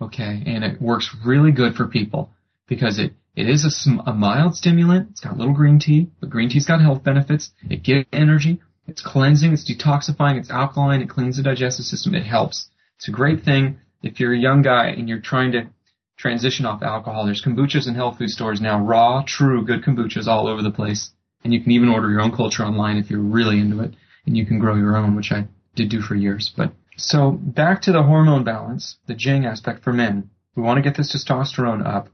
Okay, 0.00 0.42
and 0.46 0.62
it 0.64 0.80
works 0.80 1.14
really 1.24 1.50
good 1.50 1.74
for 1.74 1.86
people 1.86 2.30
because 2.68 2.98
it 2.98 3.12
it 3.34 3.48
is 3.48 3.64
a, 3.64 4.10
a 4.10 4.14
mild 4.14 4.56
stimulant. 4.56 5.10
It's 5.10 5.20
got 5.20 5.34
a 5.34 5.36
little 5.36 5.54
green 5.54 5.78
tea, 5.78 6.10
but 6.20 6.30
green 6.30 6.48
tea's 6.48 6.66
got 6.66 6.80
health 6.80 7.04
benefits. 7.04 7.52
It 7.70 7.82
gives 7.82 8.06
energy. 8.12 8.60
It's 8.88 9.02
cleansing. 9.02 9.52
It's 9.52 9.70
detoxifying. 9.70 10.38
It's 10.38 10.50
alkaline. 10.50 11.02
It 11.02 11.10
cleans 11.10 11.36
the 11.36 11.42
digestive 11.42 11.84
system. 11.84 12.14
It 12.14 12.24
helps. 12.24 12.68
It's 12.96 13.06
a 13.08 13.12
great 13.12 13.44
thing 13.44 13.78
if 14.02 14.18
you're 14.18 14.34
a 14.34 14.38
young 14.38 14.62
guy 14.62 14.88
and 14.88 15.08
you're 15.08 15.20
trying 15.20 15.52
to 15.52 15.68
transition 16.16 16.66
off 16.66 16.82
alcohol. 16.82 17.26
There's 17.26 17.44
kombuchas 17.44 17.86
in 17.86 17.94
health 17.94 18.18
food 18.18 18.30
stores 18.30 18.60
now, 18.60 18.80
raw, 18.80 19.22
true, 19.26 19.64
good 19.64 19.84
kombuchas 19.84 20.26
all 20.26 20.48
over 20.48 20.62
the 20.62 20.70
place. 20.70 21.10
And 21.44 21.54
you 21.54 21.62
can 21.62 21.70
even 21.70 21.88
order 21.88 22.10
your 22.10 22.20
own 22.20 22.34
culture 22.34 22.64
online 22.64 22.96
if 22.96 23.10
you're 23.10 23.20
really 23.20 23.60
into 23.60 23.80
it. 23.80 23.94
And 24.26 24.36
you 24.36 24.44
can 24.44 24.58
grow 24.58 24.74
your 24.74 24.96
own, 24.96 25.14
which 25.14 25.30
I 25.30 25.46
did 25.76 25.90
do 25.90 26.00
for 26.00 26.16
years. 26.16 26.52
But 26.56 26.72
so 26.98 27.30
back 27.30 27.82
to 27.82 27.92
the 27.92 28.02
hormone 28.02 28.44
balance, 28.44 28.98
the 29.06 29.14
Jing 29.14 29.46
aspect 29.46 29.82
for 29.82 29.92
men. 29.92 30.30
We 30.54 30.62
want 30.62 30.78
to 30.78 30.82
get 30.82 30.96
this 30.96 31.14
testosterone 31.14 31.86
up. 31.86 32.08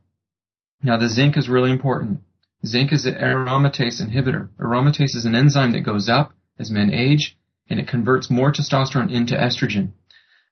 Now 0.82 0.98
the 0.98 1.08
zinc 1.08 1.36
is 1.36 1.48
really 1.48 1.70
important. 1.70 2.20
Zinc 2.66 2.92
is 2.92 3.06
an 3.06 3.14
aromatase 3.14 4.02
inhibitor. 4.02 4.50
Aromatase 4.60 5.16
is 5.16 5.24
an 5.24 5.34
enzyme 5.34 5.72
that 5.72 5.80
goes 5.80 6.08
up 6.08 6.32
as 6.58 6.70
men 6.70 6.92
age 6.92 7.36
and 7.68 7.80
it 7.80 7.88
converts 7.88 8.30
more 8.30 8.52
testosterone 8.52 9.10
into 9.10 9.34
estrogen. 9.34 9.92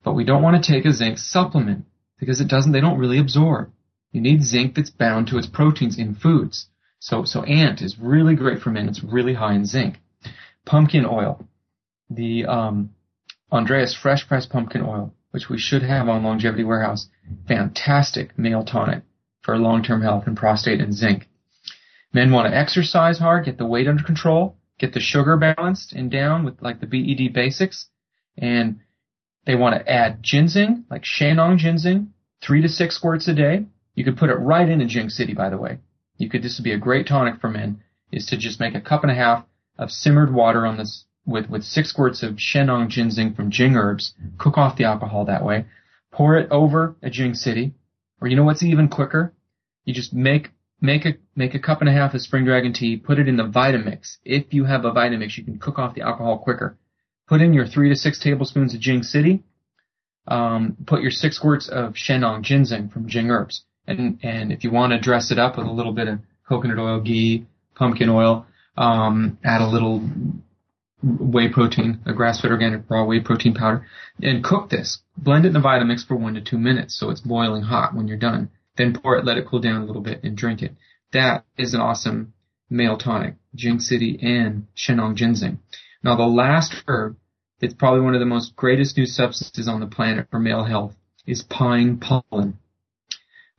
But 0.03 0.15
we 0.15 0.25
don't 0.25 0.43
want 0.43 0.62
to 0.62 0.73
take 0.73 0.87
a 0.87 0.93
zinc 0.93 1.19
supplement 1.19 1.85
because 2.19 2.41
it 2.41 2.49
doesn't, 2.49 2.73
they 2.73 2.81
don't 2.81 2.99
really 2.99 3.19
absorb. 3.19 3.71
You 4.11 4.21
need 4.21 4.43
zinc 4.43 4.75
that's 4.75 4.91
bound 4.91 5.29
to 5.29 5.39
its 5.39 5.47
proteins 5.47 5.99
in 5.99 6.15
foods. 6.15 6.69
So, 6.99 7.25
so 7.25 7.43
ant 7.45 7.83
is 7.83 7.99
really 7.99 8.35
great 8.35 8.61
for 8.62 8.71
men. 8.71 8.89
It's 8.89 9.03
really 9.03 9.35
high 9.35 9.55
in 9.55 9.67
zinc. 9.67 9.99
Pumpkin 10.65 11.05
oil. 11.05 11.47
The, 12.09 12.47
um, 12.47 12.91
Andreas 13.52 13.94
fresh 13.94 14.26
pressed 14.26 14.49
pumpkin 14.49 14.80
oil, 14.80 15.14
which 15.30 15.50
we 15.50 15.59
should 15.59 15.82
have 15.82 16.09
on 16.09 16.25
Longevity 16.25 16.64
Warehouse. 16.64 17.09
Fantastic 17.47 18.38
male 18.38 18.64
tonic 18.64 19.02
for 19.42 19.59
long-term 19.59 20.00
health 20.00 20.26
and 20.26 20.37
prostate 20.37 20.80
and 20.80 20.94
zinc. 20.94 21.28
Men 22.14 22.32
want 22.32 22.49
to 22.49 22.56
exercise 22.56 23.18
hard, 23.18 23.44
get 23.44 23.59
the 23.59 23.66
weight 23.66 23.88
under 23.88 24.02
control, 24.02 24.56
get 24.78 24.94
the 24.94 25.00
sugar 25.00 25.37
balanced 25.37 25.92
and 25.92 26.11
down 26.11 26.44
with 26.44 26.62
like 26.62 26.80
the 26.80 26.87
BED 26.87 27.35
basics, 27.35 27.88
and 28.38 28.80
they 29.44 29.54
want 29.54 29.75
to 29.75 29.90
add 29.90 30.23
ginseng, 30.23 30.85
like 30.90 31.02
Shenong 31.04 31.59
ginseng, 31.59 32.14
three 32.40 32.62
to 32.62 32.68
six 32.68 32.97
squirts 32.97 33.28
a 33.28 33.35
day. 33.35 33.66
You 33.94 34.04
could 34.04 34.16
put 34.16 34.30
it 34.30 34.37
right 34.37 34.68
into 34.68 34.87
Jing 34.87 35.11
City, 35.11 35.35
by 35.35 35.50
the 35.50 35.59
way. 35.59 35.78
You 36.16 36.30
could, 36.30 36.42
this 36.42 36.59
would 36.59 36.64
be 36.64 36.73
a 36.73 36.78
great 36.78 37.06
tonic 37.06 37.40
for 37.40 37.50
men, 37.50 37.82
is 38.11 38.26
to 38.26 38.37
just 38.38 38.61
make 38.61 38.75
a 38.75 38.80
cup 38.80 39.02
and 39.02 39.11
a 39.11 39.14
half 39.14 39.44
of 39.78 39.90
simmered 39.90 40.32
water 40.32 40.64
on 40.66 40.78
this 40.78 41.04
with, 41.26 41.49
with 41.49 41.64
six 41.64 41.91
squirts 41.91 42.23
of 42.23 42.37
Shenong 42.37 42.88
ginseng 42.88 43.35
from 43.35 43.50
Jing 43.50 43.76
herbs, 43.76 44.14
cook 44.38 44.59
off 44.59 44.76
the 44.76 44.85
alcohol 44.85 45.25
that 45.26 45.45
way, 45.45 45.67
pour 46.11 46.37
it 46.37 46.50
over 46.50 46.97
a 47.02 47.11
Jing 47.11 47.35
City, 47.35 47.75
or 48.21 48.29
you 48.29 48.37
know 48.37 48.45
what's 48.45 48.62
even 48.62 48.88
quicker? 48.88 49.33
You 49.85 49.95
just 49.95 50.12
make 50.12 50.50
make 50.81 51.05
a 51.07 51.14
make 51.35 51.55
a 51.55 51.59
cup 51.59 51.81
and 51.81 51.88
a 51.88 51.93
half 51.93 52.14
of 52.14 52.21
spring 52.21 52.45
dragon 52.45 52.73
tea, 52.73 52.97
put 52.97 53.19
it 53.19 53.29
in 53.29 53.37
the 53.37 53.45
Vitamix. 53.45 54.17
If 54.25 54.52
you 54.52 54.64
have 54.64 54.85
a 54.85 54.93
Vitamix, 54.93 55.37
you 55.37 55.45
can 55.45 55.59
cook 55.59 55.79
off 55.79 55.95
the 55.95 56.02
alcohol 56.02 56.38
quicker. 56.38 56.76
Put 57.29 57.41
in 57.41 57.52
your 57.52 57.67
three 57.67 57.88
to 57.88 57.97
six 57.97 58.19
tablespoons 58.19 58.75
of 58.75 58.81
Jing 58.81 59.02
City. 59.02 59.43
Um, 60.29 60.76
put 60.87 61.02
your 61.02 61.11
six 61.11 61.37
squirts 61.37 61.69
of 61.69 61.95
Shenong 61.95 62.43
ginseng 62.43 62.88
from 62.88 63.09
Jing 63.09 63.31
herbs, 63.31 63.64
and 63.87 64.19
and 64.23 64.52
if 64.52 64.64
you 64.64 64.71
want 64.71 64.93
to 64.93 65.00
dress 65.00 65.31
it 65.31 65.38
up 65.38 65.57
with 65.57 65.67
a 65.67 65.73
little 65.73 65.93
bit 65.93 66.09
of 66.09 66.21
coconut 66.49 66.79
oil, 66.79 67.00
ghee, 67.00 67.47
pumpkin 67.75 68.09
oil, 68.09 68.47
um, 68.76 69.38
add 69.43 69.62
a 69.62 69.69
little 69.69 70.02
whey 71.02 71.49
protein, 71.49 72.00
a 72.06 72.12
grass-fed 72.12 72.50
organic 72.50 72.88
raw 72.88 73.04
whey 73.04 73.21
protein 73.21 73.54
powder, 73.54 73.87
and 74.23 74.44
cook 74.44 74.71
this. 74.71 74.99
Blend 75.16 75.44
it 75.44 75.49
in 75.49 75.54
the 75.54 75.61
Vitamix 75.61 76.06
for 76.06 76.16
one 76.16 76.35
to 76.35 76.40
two 76.40 76.59
minutes 76.59 76.99
so 76.99 77.11
it's 77.11 77.21
boiling 77.21 77.62
hot 77.62 77.94
when 77.94 78.09
you're 78.09 78.16
done. 78.16 78.50
Then 78.76 78.94
pour 78.94 79.16
it, 79.16 79.25
let 79.25 79.37
it 79.37 79.47
cool 79.47 79.61
down 79.61 79.82
a 79.82 79.85
little 79.85 80.02
bit, 80.02 80.23
and 80.23 80.37
drink 80.37 80.62
it. 80.62 80.75
That 81.12 81.44
is 81.59 81.75
an 81.75 81.80
awesome 81.80 82.32
male 82.71 82.97
tonic, 82.97 83.35
Jing 83.54 83.80
City 83.80 84.18
and 84.23 84.66
Shenong 84.75 85.14
ginseng. 85.14 85.59
Now 86.02 86.16
the 86.16 86.26
last 86.26 86.75
herb 86.87 87.16
that's 87.62 87.75
probably 87.75 88.00
one 88.00 88.14
of 88.14 88.21
the 88.21 88.26
most 88.26 88.56
greatest 88.56 88.99
new 88.99 89.06
substances 89.06 89.68
on 89.68 89.78
the 89.78 89.87
planet 89.87 90.26
for 90.30 90.40
male 90.40 90.64
health 90.64 90.97
is 91.26 91.44
pine 91.44 91.97
pollen. 91.97 92.59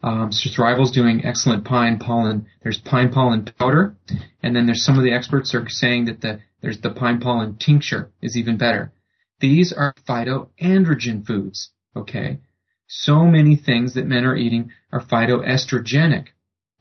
Um, 0.03 0.33
so 0.33 0.49
Thrival's 0.49 0.91
doing 0.91 1.25
excellent 1.25 1.63
pine 1.63 1.97
pollen. 1.97 2.47
There's 2.61 2.77
pine 2.77 3.09
pollen 3.09 3.45
powder, 3.57 3.95
and 4.43 4.53
then 4.53 4.65
there's 4.65 4.83
some 4.83 4.97
of 4.97 5.03
the 5.03 5.13
experts 5.13 5.55
are 5.55 5.67
saying 5.69 6.05
that 6.05 6.19
the 6.19 6.41
there's 6.61 6.81
the 6.81 6.91
pine 6.91 7.21
pollen 7.21 7.55
tincture 7.55 8.11
is 8.21 8.37
even 8.37 8.57
better. 8.57 8.91
These 9.39 9.71
are 9.71 9.93
phytoandrogen 10.07 11.25
foods. 11.25 11.71
Okay, 11.95 12.39
so 12.87 13.25
many 13.25 13.55
things 13.55 13.93
that 13.93 14.05
men 14.05 14.25
are 14.25 14.35
eating 14.35 14.71
are 14.91 15.01
phytoestrogenic. 15.01 16.27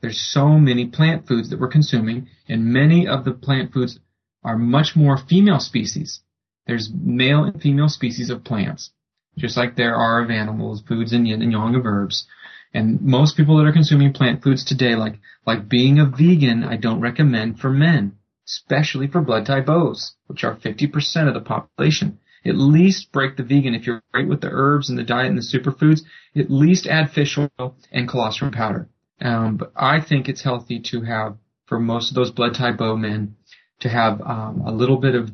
There's 0.01 0.19
so 0.19 0.59
many 0.59 0.87
plant 0.87 1.25
foods 1.25 1.49
that 1.49 1.59
we're 1.61 1.69
consuming, 1.69 2.27
and 2.49 2.65
many 2.65 3.07
of 3.07 3.23
the 3.23 3.31
plant 3.31 3.71
foods 3.71 3.99
are 4.43 4.57
much 4.57 4.97
more 4.97 5.17
female 5.17 5.59
species. 5.59 6.19
There's 6.67 6.91
male 6.93 7.45
and 7.45 7.61
female 7.61 7.87
species 7.87 8.29
of 8.29 8.43
plants, 8.43 8.91
just 9.37 9.55
like 9.55 9.75
there 9.75 9.95
are 9.95 10.21
of 10.21 10.29
animals, 10.29 10.83
foods 10.85 11.13
and 11.13 11.25
yin 11.25 11.41
and 11.41 11.53
yang 11.53 11.75
of 11.75 11.85
herbs. 11.85 12.27
And 12.73 13.01
most 13.01 13.37
people 13.37 13.57
that 13.57 13.67
are 13.67 13.73
consuming 13.73 14.13
plant 14.13 14.41
foods 14.41 14.65
today, 14.65 14.95
like, 14.95 15.19
like 15.45 15.69
being 15.69 15.99
a 15.99 16.05
vegan, 16.05 16.63
I 16.63 16.77
don't 16.77 17.01
recommend 17.01 17.59
for 17.59 17.69
men, 17.69 18.17
especially 18.47 19.07
for 19.07 19.21
blood 19.21 19.45
type 19.45 19.69
O's, 19.69 20.15
which 20.27 20.43
are 20.43 20.55
50% 20.55 21.27
of 21.27 21.33
the 21.33 21.41
population. 21.41 22.19
At 22.45 22.57
least 22.57 23.11
break 23.11 23.37
the 23.37 23.43
vegan 23.43 23.75
if 23.75 23.85
you're 23.85 24.01
great 24.11 24.27
with 24.27 24.41
the 24.41 24.49
herbs 24.51 24.89
and 24.89 24.97
the 24.97 25.03
diet 25.03 25.27
and 25.27 25.37
the 25.37 25.41
superfoods. 25.41 26.01
At 26.35 26.51
least 26.51 26.87
add 26.87 27.11
fish 27.11 27.37
oil 27.37 27.77
and 27.91 28.09
colostrum 28.09 28.51
powder. 28.51 28.89
Um, 29.21 29.57
but 29.57 29.71
I 29.75 30.01
think 30.01 30.27
it's 30.27 30.43
healthy 30.43 30.81
to 30.91 31.01
have, 31.03 31.37
for 31.67 31.79
most 31.79 32.09
of 32.09 32.15
those 32.15 32.31
blood 32.31 32.55
type 32.55 32.81
O 32.81 32.97
men, 32.97 33.35
to 33.79 33.89
have 33.89 34.19
um, 34.21 34.63
a 34.65 34.71
little 34.71 34.97
bit 34.97 35.15
of 35.15 35.31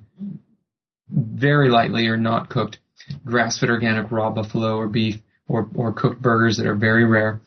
very 1.10 1.69
lightly 1.69 2.08
or 2.08 2.17
not 2.17 2.50
cooked 2.50 2.79
grass-fed 3.25 3.69
organic 3.69 4.12
raw 4.12 4.29
buffalo 4.29 4.77
or 4.77 4.88
beef 4.88 5.19
or, 5.50 5.68
or 5.75 5.91
cooked 5.91 6.22
burgers 6.22 6.58
that 6.58 6.68
are 6.68 6.75
very 6.75 7.03
rare. 7.03 7.41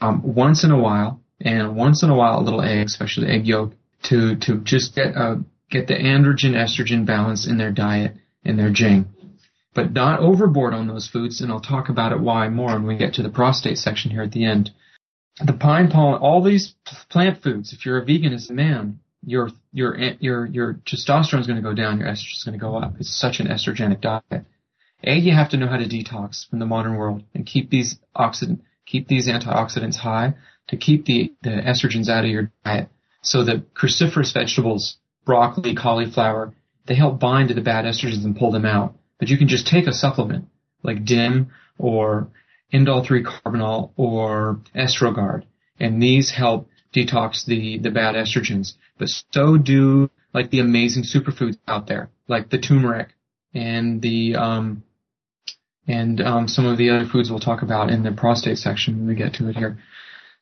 Um, 0.00 0.20
once 0.22 0.64
in 0.64 0.70
a 0.70 0.78
while, 0.78 1.20
and 1.40 1.76
once 1.76 2.02
in 2.02 2.10
a 2.10 2.14
while 2.14 2.38
a 2.38 2.42
little 2.42 2.60
egg, 2.60 2.86
especially 2.86 3.28
egg 3.28 3.46
yolk, 3.46 3.72
to 4.04 4.36
to 4.36 4.58
just 4.58 4.94
get 4.94 5.16
uh, 5.16 5.36
get 5.70 5.86
the 5.86 5.94
androgen 5.94 6.52
estrogen 6.52 7.06
balance 7.06 7.46
in 7.46 7.56
their 7.56 7.72
diet 7.72 8.16
in 8.42 8.56
their 8.56 8.70
jing. 8.70 9.06
But 9.72 9.92
not 9.92 10.20
overboard 10.20 10.74
on 10.74 10.86
those 10.86 11.08
foods, 11.08 11.40
and 11.40 11.50
I'll 11.50 11.60
talk 11.60 11.88
about 11.88 12.12
it 12.12 12.20
why 12.20 12.48
more 12.48 12.74
when 12.74 12.86
we 12.86 12.96
get 12.96 13.14
to 13.14 13.22
the 13.22 13.30
prostate 13.30 13.78
section 13.78 14.10
here 14.10 14.22
at 14.22 14.32
the 14.32 14.44
end. 14.44 14.70
The 15.44 15.52
pine 15.52 15.90
pollen, 15.90 16.20
all 16.20 16.42
these 16.42 16.74
plant 17.08 17.42
foods, 17.42 17.72
if 17.72 17.84
you're 17.84 17.98
a 17.98 18.04
vegan 18.04 18.32
as 18.32 18.50
a 18.50 18.52
man, 18.52 19.00
your 19.24 19.50
your 19.72 19.96
your 20.20 20.46
your 20.46 20.74
testosterone 20.74 21.40
is 21.40 21.46
going 21.46 21.56
to 21.56 21.68
go 21.68 21.74
down, 21.74 21.98
your 21.98 22.08
estrogen 22.08 22.36
is 22.36 22.44
going 22.44 22.58
to 22.58 22.64
go 22.64 22.76
up. 22.76 22.94
It's 23.00 23.18
such 23.18 23.40
an 23.40 23.48
estrogenic 23.48 24.00
diet. 24.00 24.44
A, 25.06 25.16
you 25.16 25.32
have 25.32 25.50
to 25.50 25.56
know 25.56 25.66
how 25.66 25.76
to 25.76 25.84
detox 25.84 26.48
from 26.48 26.58
the 26.58 26.66
modern 26.66 26.96
world 26.96 27.24
and 27.34 27.46
keep 27.46 27.70
these 27.70 27.98
oxidant, 28.16 28.60
keep 28.86 29.08
these 29.08 29.28
antioxidants 29.28 29.96
high 29.96 30.34
to 30.68 30.76
keep 30.76 31.04
the, 31.04 31.32
the 31.42 31.50
estrogens 31.50 32.08
out 32.08 32.24
of 32.24 32.30
your 32.30 32.50
diet. 32.64 32.88
So 33.22 33.44
the 33.44 33.64
cruciferous 33.74 34.32
vegetables, 34.32 34.96
broccoli, 35.24 35.74
cauliflower, 35.74 36.54
they 36.86 36.94
help 36.94 37.20
bind 37.20 37.48
to 37.48 37.54
the 37.54 37.60
bad 37.60 37.84
estrogens 37.84 38.24
and 38.24 38.36
pull 38.36 38.50
them 38.50 38.64
out. 38.64 38.96
But 39.18 39.28
you 39.28 39.38
can 39.38 39.48
just 39.48 39.66
take 39.66 39.86
a 39.86 39.92
supplement 39.92 40.48
like 40.82 41.04
DIM 41.04 41.50
or 41.78 42.28
indole 42.72 43.06
3 43.06 43.24
carbinol 43.24 43.92
or 43.96 44.60
estrogard 44.74 45.44
and 45.78 46.02
these 46.02 46.30
help 46.30 46.68
detox 46.94 47.44
the, 47.44 47.78
the 47.78 47.90
bad 47.90 48.14
estrogens. 48.14 48.74
But 48.98 49.08
so 49.32 49.58
do 49.58 50.10
like 50.32 50.50
the 50.50 50.60
amazing 50.60 51.04
superfoods 51.04 51.58
out 51.66 51.86
there, 51.86 52.10
like 52.28 52.50
the 52.50 52.58
turmeric 52.58 53.08
and 53.52 54.00
the 54.00 54.36
um, 54.36 54.83
and 55.86 56.20
um, 56.20 56.48
some 56.48 56.66
of 56.66 56.78
the 56.78 56.90
other 56.90 57.06
foods 57.06 57.30
we'll 57.30 57.40
talk 57.40 57.62
about 57.62 57.90
in 57.90 58.02
the 58.02 58.12
prostate 58.12 58.58
section 58.58 58.98
when 58.98 59.06
we 59.06 59.14
get 59.14 59.34
to 59.34 59.48
it 59.48 59.56
here. 59.56 59.78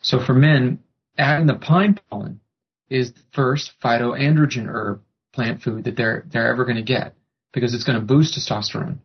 So 0.00 0.24
for 0.24 0.34
men, 0.34 0.80
adding 1.18 1.46
the 1.46 1.54
pine 1.54 1.98
pollen 2.10 2.40
is 2.88 3.12
the 3.12 3.22
first 3.32 3.72
phytoandrogen 3.82 4.66
herb 4.66 5.02
plant 5.32 5.62
food 5.62 5.84
that 5.84 5.96
they're 5.96 6.24
they're 6.30 6.48
ever 6.48 6.64
going 6.64 6.76
to 6.76 6.82
get 6.82 7.14
because 7.52 7.74
it's 7.74 7.84
going 7.84 7.98
to 7.98 8.04
boost 8.04 8.38
testosterone, 8.38 8.98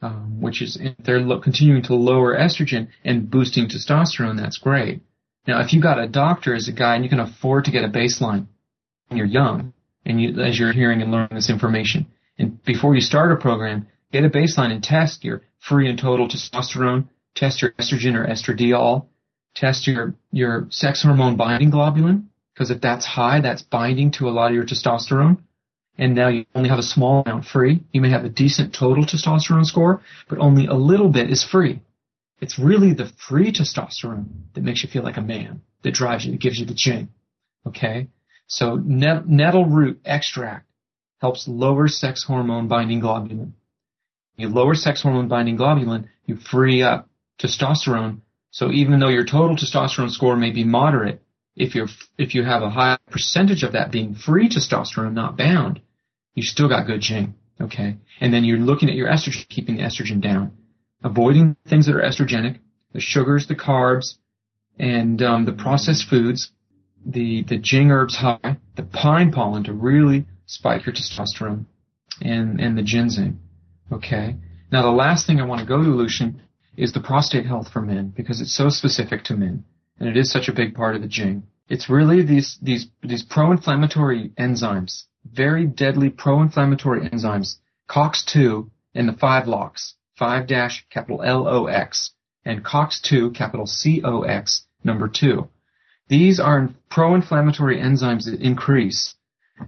um, 0.00 0.40
which 0.40 0.62
is 0.62 0.78
they're 1.04 1.20
lo- 1.20 1.40
continuing 1.40 1.82
to 1.82 1.94
lower 1.94 2.36
estrogen 2.36 2.88
and 3.04 3.30
boosting 3.30 3.68
testosterone. 3.68 4.36
That's 4.36 4.58
great. 4.58 5.00
Now, 5.46 5.60
if 5.60 5.72
you've 5.72 5.82
got 5.82 5.98
a 5.98 6.06
doctor 6.06 6.54
as 6.54 6.68
a 6.68 6.72
guy 6.72 6.94
and 6.94 7.04
you 7.04 7.10
can 7.10 7.20
afford 7.20 7.64
to 7.64 7.72
get 7.72 7.84
a 7.84 7.88
baseline 7.88 8.46
when 9.08 9.18
you're 9.18 9.26
young 9.26 9.72
and 10.04 10.20
you, 10.20 10.40
as 10.40 10.58
you're 10.58 10.72
hearing 10.72 11.02
and 11.02 11.10
learning 11.10 11.34
this 11.34 11.50
information, 11.50 12.06
and 12.38 12.62
before 12.64 12.94
you 12.94 13.00
start 13.00 13.32
a 13.32 13.36
program, 13.36 13.88
get 14.12 14.24
a 14.24 14.30
baseline 14.30 14.70
and 14.72 14.82
test 14.82 15.24
your 15.24 15.42
free 15.58 15.88
and 15.88 15.98
total 15.98 16.28
testosterone, 16.28 17.08
test 17.34 17.62
your 17.62 17.72
estrogen 17.72 18.14
or 18.14 18.26
estradiol, 18.26 19.06
test 19.54 19.86
your, 19.86 20.14
your 20.30 20.66
sex 20.70 21.02
hormone 21.02 21.36
binding 21.36 21.70
globulin, 21.70 22.24
because 22.54 22.70
if 22.70 22.80
that's 22.80 23.06
high, 23.06 23.40
that's 23.40 23.62
binding 23.62 24.10
to 24.12 24.28
a 24.28 24.30
lot 24.30 24.50
of 24.50 24.54
your 24.54 24.64
testosterone. 24.64 25.38
And 25.98 26.14
now 26.14 26.28
you 26.28 26.46
only 26.54 26.70
have 26.70 26.78
a 26.78 26.82
small 26.82 27.22
amount 27.22 27.44
free. 27.44 27.84
You 27.92 28.00
may 28.00 28.10
have 28.10 28.24
a 28.24 28.30
decent 28.30 28.74
total 28.74 29.04
testosterone 29.04 29.66
score, 29.66 30.02
but 30.28 30.38
only 30.38 30.66
a 30.66 30.74
little 30.74 31.08
bit 31.08 31.30
is 31.30 31.44
free. 31.44 31.80
It's 32.40 32.58
really 32.58 32.92
the 32.92 33.10
free 33.28 33.52
testosterone 33.52 34.26
that 34.54 34.64
makes 34.64 34.82
you 34.82 34.88
feel 34.90 35.02
like 35.02 35.16
a 35.16 35.22
man, 35.22 35.62
that 35.82 35.94
drives 35.94 36.24
you, 36.24 36.32
that 36.32 36.40
gives 36.40 36.58
you 36.58 36.66
the 36.66 36.74
jing. 36.74 37.08
Okay? 37.66 38.08
So 38.46 38.76
nettle 38.76 39.66
root 39.66 40.00
extract 40.04 40.66
helps 41.20 41.46
lower 41.46 41.88
sex 41.88 42.24
hormone 42.24 42.68
binding 42.68 43.00
globulin. 43.00 43.52
You 44.36 44.48
lower 44.48 44.74
sex 44.74 45.02
hormone 45.02 45.28
binding 45.28 45.58
globulin, 45.58 46.08
you 46.26 46.36
free 46.36 46.82
up 46.82 47.08
testosterone. 47.38 48.20
So 48.50 48.70
even 48.70 49.00
though 49.00 49.08
your 49.08 49.24
total 49.24 49.56
testosterone 49.56 50.10
score 50.10 50.36
may 50.36 50.50
be 50.50 50.64
moderate, 50.64 51.22
if 51.56 51.74
you're 51.74 51.88
if 52.18 52.34
you 52.34 52.44
have 52.44 52.62
a 52.62 52.70
high 52.70 52.98
percentage 53.10 53.62
of 53.62 53.72
that 53.72 53.92
being 53.92 54.14
free 54.14 54.48
testosterone, 54.48 55.12
not 55.12 55.36
bound, 55.36 55.80
you 56.34 56.42
still 56.42 56.68
got 56.68 56.86
good 56.86 57.00
jing. 57.00 57.34
Okay, 57.60 57.98
and 58.20 58.32
then 58.32 58.44
you're 58.44 58.58
looking 58.58 58.88
at 58.88 58.94
your 58.94 59.08
estrogen, 59.08 59.48
keeping 59.48 59.76
the 59.76 59.82
estrogen 59.82 60.20
down, 60.20 60.52
avoiding 61.04 61.56
things 61.68 61.86
that 61.86 61.94
are 61.94 62.02
estrogenic, 62.02 62.58
the 62.92 63.00
sugars, 63.00 63.46
the 63.46 63.54
carbs, 63.54 64.16
and 64.78 65.22
um, 65.22 65.44
the 65.44 65.52
processed 65.52 66.08
foods, 66.08 66.50
the 67.04 67.44
the 67.44 67.58
jing 67.58 67.90
herbs 67.90 68.16
high, 68.16 68.56
the 68.76 68.82
pine 68.82 69.30
pollen 69.30 69.64
to 69.64 69.72
really 69.72 70.26
spike 70.46 70.86
your 70.86 70.94
testosterone, 70.94 71.66
and 72.20 72.60
and 72.60 72.76
the 72.76 72.82
ginseng. 72.82 73.38
Okay. 73.92 74.36
Now 74.70 74.82
the 74.82 74.90
last 74.90 75.26
thing 75.26 75.40
I 75.40 75.46
want 75.46 75.60
to 75.60 75.66
go 75.66 75.82
to, 75.82 75.88
Lucian, 75.88 76.42
is 76.76 76.92
the 76.92 77.00
prostate 77.00 77.46
health 77.46 77.70
for 77.70 77.82
men 77.82 78.12
because 78.16 78.40
it's 78.40 78.54
so 78.54 78.70
specific 78.70 79.24
to 79.24 79.36
men 79.36 79.64
and 80.00 80.08
it 80.08 80.16
is 80.16 80.32
such 80.32 80.48
a 80.48 80.52
big 80.52 80.74
part 80.74 80.96
of 80.96 81.02
the 81.02 81.08
Jing. 81.08 81.44
It's 81.68 81.88
really 81.88 82.22
these 82.22 82.58
these 82.60 82.88
these 83.02 83.22
pro-inflammatory 83.22 84.30
enzymes, 84.38 85.04
very 85.24 85.66
deadly 85.66 86.10
pro-inflammatory 86.10 87.08
enzymes, 87.08 87.56
COX2 87.88 88.68
and 88.94 89.08
the 89.08 89.12
5-LOX, 89.12 89.94
5 90.18 90.46
dash 90.46 90.84
capital 90.90 91.22
L-O-X, 91.22 92.10
and 92.44 92.64
COX-2 92.64 93.34
capital 93.34 93.66
C-O-X 93.66 94.66
number 94.84 95.08
2. 95.08 95.48
These 96.08 96.40
are 96.40 96.70
pro-inflammatory 96.90 97.78
enzymes 97.78 98.24
that 98.24 98.40
increase. 98.40 99.14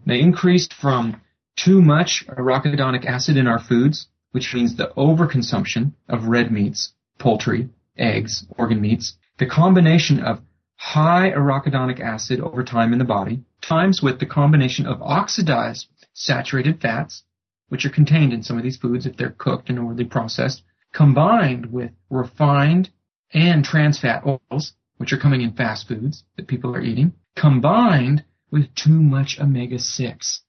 They 0.05 0.21
increased 0.21 0.75
from 0.75 1.21
too 1.57 1.81
much 1.81 2.25
arachidonic 2.29 3.07
acid 3.07 3.37
in 3.37 3.47
our 3.47 3.61
foods, 3.61 4.09
which 4.35 4.53
means 4.53 4.75
the 4.75 4.93
overconsumption 4.97 5.93
of 6.09 6.27
red 6.27 6.51
meats, 6.51 6.93
poultry, 7.21 7.69
eggs, 7.97 8.45
organ 8.59 8.81
meats, 8.81 9.17
the 9.39 9.47
combination 9.47 10.19
of 10.19 10.41
high 10.75 11.31
arachidonic 11.31 12.01
acid 12.01 12.41
over 12.41 12.65
time 12.65 12.93
in 12.93 12.99
the 12.99 13.05
body, 13.05 13.45
times 13.63 14.03
with 14.03 14.19
the 14.19 14.27
combination 14.27 14.87
of 14.87 15.01
oxidized 15.01 15.87
saturated 16.15 16.81
fats, 16.81 17.23
which 17.69 17.87
are 17.87 17.91
contained 17.91 18.33
in 18.33 18.43
some 18.43 18.57
of 18.57 18.65
these 18.65 18.77
foods 18.77 19.07
if 19.07 19.17
they're 19.17 19.31
cooked 19.39 19.71
and 19.71 19.79
overly 19.79 20.05
processed, 20.05 20.65
combined 20.93 21.67
with 21.67 21.93
refined 22.11 22.91
and 23.33 23.65
trans 23.65 24.01
fat 24.01 24.25
oils, 24.27 24.73
which 24.97 25.13
are 25.13 25.19
coming 25.19 25.43
in 25.43 25.53
fast 25.53 25.87
foods 25.87 26.25
that 26.37 26.49
people 26.49 26.75
are 26.75 26.83
eating, 26.83 27.13
combined 27.37 28.25
with 28.51 28.75
too 28.75 29.01
much 29.01 29.39
omega-6. 29.39 30.41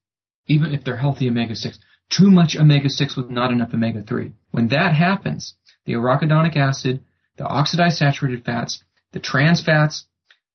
Even 0.47 0.73
if 0.73 0.83
they're 0.83 0.97
healthy 0.97 1.29
omega-6, 1.29 1.77
too 2.09 2.29
much 2.29 2.55
omega-6 2.55 3.17
with 3.17 3.29
not 3.29 3.51
enough 3.51 3.73
omega-3. 3.73 4.33
When 4.51 4.67
that 4.69 4.93
happens, 4.95 5.55
the 5.85 5.93
arachidonic 5.93 6.55
acid, 6.55 7.03
the 7.37 7.45
oxidized 7.45 7.97
saturated 7.97 8.45
fats, 8.45 8.83
the 9.11 9.19
trans 9.19 9.63
fats, 9.63 10.05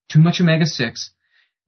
too 0.08 0.20
much 0.20 0.40
omega-6, 0.40 1.10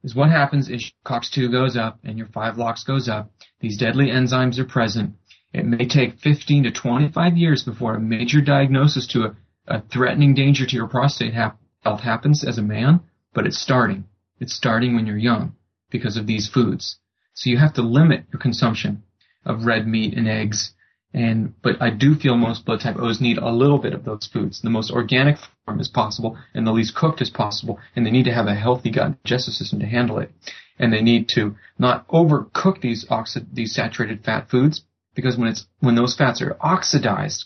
is 0.05 0.15
what 0.15 0.31
happens 0.31 0.69
is 0.69 0.93
COX-2 1.05 1.51
goes 1.51 1.77
up 1.77 1.99
and 2.05 2.19
your 2.19 2.27
5-LOX 2.29 2.85
goes 2.85 3.09
up. 3.09 3.31
These 3.61 3.79
deadly 3.79 4.07
enzymes 4.07 4.59
are 4.59 4.65
present. 4.65 5.15
It 5.53 5.67
may 5.67 5.87
take 5.87 6.19
15 6.19 6.65
to 6.65 6.71
25 6.71 7.37
years 7.37 7.63
before 7.63 7.95
a 7.95 8.01
major 8.01 8.41
diagnosis 8.41 9.07
to 9.09 9.25
a, 9.25 9.37
a 9.67 9.81
threatening 9.83 10.35
danger 10.35 10.67
to 10.67 10.77
your 10.77 10.89
prostate 10.89 11.35
health 11.35 12.01
happens 12.01 12.45
as 12.45 12.59
a 12.59 12.63
man, 12.63 13.01
but 13.35 13.47
it's 13.47 13.61
starting. 13.61 14.05
It's 14.41 14.55
starting 14.55 14.95
when 14.95 15.07
you're 15.07 15.19
young 15.19 15.55
because 15.91 16.17
of 16.17 16.27
these 16.27 16.49
foods. 16.49 16.99
So 17.35 17.51
you 17.51 17.59
have 17.59 17.75
to 17.75 17.83
limit 17.83 18.25
your 18.33 18.41
consumption 18.41 19.03
of 19.45 19.65
red 19.65 19.87
meat 19.87 20.15
and 20.17 20.29
eggs. 20.29 20.73
And, 21.15 21.55
but 21.63 21.81
I 21.81 21.91
do 21.91 22.15
feel 22.15 22.37
most 22.37 22.65
blood 22.65 22.81
type 22.81 22.97
O's 22.99 23.21
need 23.21 23.37
a 23.37 23.51
little 23.51 23.79
bit 23.79 23.93
of 23.93 24.05
those 24.05 24.27
foods. 24.33 24.63
The 24.63 24.71
most 24.71 24.91
organic 24.91 25.37
form 25.67 25.79
as 25.79 25.89
possible 25.89 26.39
and 26.55 26.67
the 26.67 26.73
least 26.73 26.95
cooked 26.95 27.21
as 27.21 27.29
possible. 27.29 27.79
And 27.95 28.07
they 28.07 28.11
need 28.11 28.25
to 28.25 28.33
have 28.33 28.47
a 28.47 28.55
healthy 28.55 28.91
gut 28.91 29.23
digestive 29.23 29.55
system 29.55 29.81
to 29.81 29.87
handle 29.87 30.19
it. 30.19 30.31
And 30.79 30.93
they 30.93 31.03
need 31.03 31.29
to 31.35 31.57
not 31.79 32.09
overcook 32.09 32.81
these 32.81 33.05
oxid, 33.11 33.55
these 33.55 33.75
saturated 33.75 34.25
fat 34.25 34.51
foods 34.51 34.83
because 35.15 35.37
when 35.37 35.49
it's, 35.49 35.67
when 35.81 35.95
those 35.95 36.17
fats 36.17 36.41
are 36.41 36.57
oxidized 36.61 37.45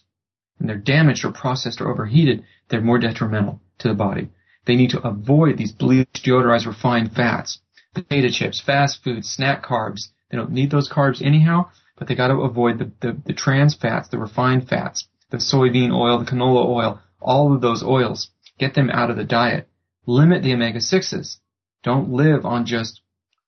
and 0.61 0.69
they're 0.69 0.77
damaged 0.77 1.25
or 1.25 1.33
processed 1.33 1.81
or 1.81 1.91
overheated, 1.91 2.45
they're 2.69 2.81
more 2.81 2.99
detrimental 2.99 3.61
to 3.79 3.89
the 3.89 3.95
body. 3.95 4.29
They 4.67 4.77
need 4.77 4.91
to 4.91 5.07
avoid 5.07 5.57
these 5.57 5.73
bleached, 5.73 6.25
deodorized, 6.25 6.67
refined 6.67 7.15
fats, 7.15 7.61
potato 7.95 8.29
chips, 8.29 8.61
fast 8.61 9.03
food, 9.03 9.25
snack 9.25 9.65
carbs. 9.65 10.09
They 10.31 10.37
don't 10.37 10.53
need 10.53 10.71
those 10.71 10.91
carbs 10.91 11.25
anyhow, 11.25 11.71
but 11.97 12.09
they 12.09 12.15
got 12.15 12.29
to 12.29 12.35
avoid 12.35 12.79
the, 12.79 12.93
the, 13.01 13.17
the 13.27 13.33
trans 13.33 13.75
fats, 13.75 14.09
the 14.09 14.19
refined 14.19 14.69
fats, 14.69 15.09
the 15.31 15.39
soybean 15.39 15.93
oil, 15.93 16.19
the 16.19 16.31
canola 16.31 16.67
oil, 16.67 17.01
all 17.21 17.55
of 17.55 17.61
those 17.61 17.83
oils. 17.83 18.31
Get 18.59 18.75
them 18.75 18.91
out 18.91 19.11
of 19.11 19.17
the 19.17 19.25
diet. 19.25 19.69
Limit 20.07 20.43
the 20.43 20.53
omega-6s. 20.53 21.39
Don't 21.83 22.11
live 22.11 22.45
on 22.45 22.67
just 22.67 23.01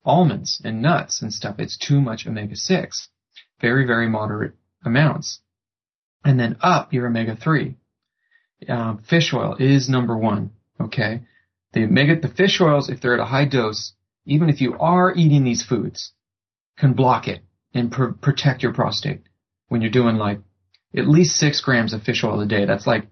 almonds 0.04 0.60
and 0.64 0.82
nuts 0.82 1.22
and 1.22 1.32
stuff. 1.32 1.56
It's 1.58 1.76
too 1.76 2.00
much 2.00 2.26
omega-6. 2.26 3.08
Very, 3.60 3.86
very 3.86 4.08
moderate 4.08 4.54
amounts. 4.84 5.40
And 6.24 6.38
then 6.38 6.56
up 6.60 6.92
your 6.92 7.06
omega-3. 7.06 7.74
Uh, 8.68 8.96
fish 9.08 9.32
oil 9.32 9.56
is 9.58 9.88
number 9.88 10.16
one. 10.16 10.50
Okay. 10.80 11.22
The 11.72 11.84
omega, 11.84 12.20
the 12.20 12.28
fish 12.28 12.60
oils, 12.60 12.88
if 12.88 13.00
they're 13.00 13.14
at 13.14 13.20
a 13.20 13.26
high 13.26 13.44
dose, 13.44 13.92
even 14.24 14.48
if 14.48 14.60
you 14.60 14.76
are 14.78 15.14
eating 15.14 15.44
these 15.44 15.62
foods, 15.62 16.12
can 16.76 16.94
block 16.94 17.28
it 17.28 17.42
and 17.74 17.92
pr- 17.92 18.12
protect 18.20 18.62
your 18.62 18.72
prostate 18.72 19.22
when 19.68 19.82
you're 19.82 19.90
doing 19.90 20.16
like 20.16 20.40
at 20.96 21.08
least 21.08 21.36
six 21.36 21.60
grams 21.60 21.92
of 21.92 22.02
fish 22.02 22.24
oil 22.24 22.40
a 22.40 22.46
day. 22.46 22.64
That's 22.64 22.86
like, 22.86 23.06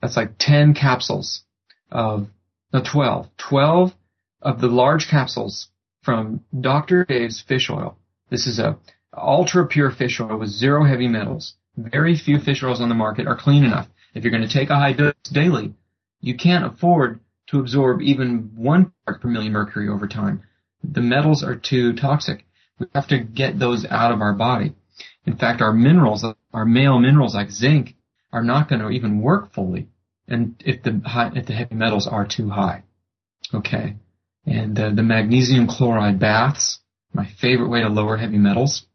that's 0.00 0.16
like 0.16 0.38
10 0.38 0.74
capsules 0.74 1.42
of, 1.90 2.28
no, 2.72 2.82
12, 2.82 3.28
12 3.36 3.94
of 4.42 4.60
the 4.60 4.68
large 4.68 5.08
capsules 5.08 5.68
from 6.02 6.44
Dr. 6.58 7.04
Dave's 7.04 7.40
fish 7.40 7.68
oil. 7.70 7.98
This 8.30 8.46
is 8.46 8.58
a 8.58 8.78
ultra 9.16 9.66
pure 9.66 9.90
fish 9.90 10.20
oil 10.20 10.38
with 10.38 10.48
zero 10.48 10.84
heavy 10.84 11.08
metals. 11.08 11.54
Very 11.76 12.16
few 12.16 12.38
fish 12.38 12.62
oils 12.62 12.80
on 12.80 12.88
the 12.88 12.94
market 12.94 13.26
are 13.26 13.36
clean 13.36 13.64
enough. 13.64 13.88
If 14.14 14.24
you're 14.24 14.30
going 14.30 14.46
to 14.46 14.52
take 14.52 14.70
a 14.70 14.76
high 14.76 14.92
dose 14.92 15.14
daily, 15.32 15.74
you 16.20 16.36
can't 16.36 16.64
afford 16.64 17.20
to 17.48 17.60
absorb 17.60 18.00
even 18.02 18.52
one 18.54 18.92
part 19.04 19.20
per 19.20 19.28
million 19.28 19.52
mercury 19.52 19.88
over 19.88 20.06
time. 20.06 20.42
The 20.82 21.02
metals 21.02 21.42
are 21.42 21.56
too 21.56 21.94
toxic. 21.94 22.46
We 22.80 22.86
have 22.94 23.08
to 23.08 23.18
get 23.18 23.58
those 23.58 23.84
out 23.84 24.10
of 24.10 24.22
our 24.22 24.32
body. 24.32 24.74
In 25.26 25.36
fact, 25.36 25.60
our 25.60 25.72
minerals, 25.72 26.24
our 26.54 26.64
male 26.64 26.98
minerals 26.98 27.34
like 27.34 27.50
zinc, 27.50 27.94
are 28.32 28.42
not 28.42 28.70
going 28.70 28.80
to 28.80 28.88
even 28.88 29.20
work 29.20 29.52
fully, 29.52 29.88
and 30.26 30.54
if 30.64 30.82
the 30.82 31.02
high, 31.04 31.30
if 31.34 31.44
the 31.46 31.52
heavy 31.52 31.74
metals 31.74 32.06
are 32.06 32.26
too 32.26 32.48
high. 32.48 32.84
Okay, 33.52 33.96
and 34.46 34.78
uh, 34.78 34.90
the 34.90 35.02
magnesium 35.02 35.66
chloride 35.66 36.18
baths, 36.18 36.78
my 37.12 37.26
favorite 37.26 37.68
way 37.68 37.82
to 37.82 37.88
lower 37.88 38.16
heavy 38.16 38.38
metals, 38.38 38.86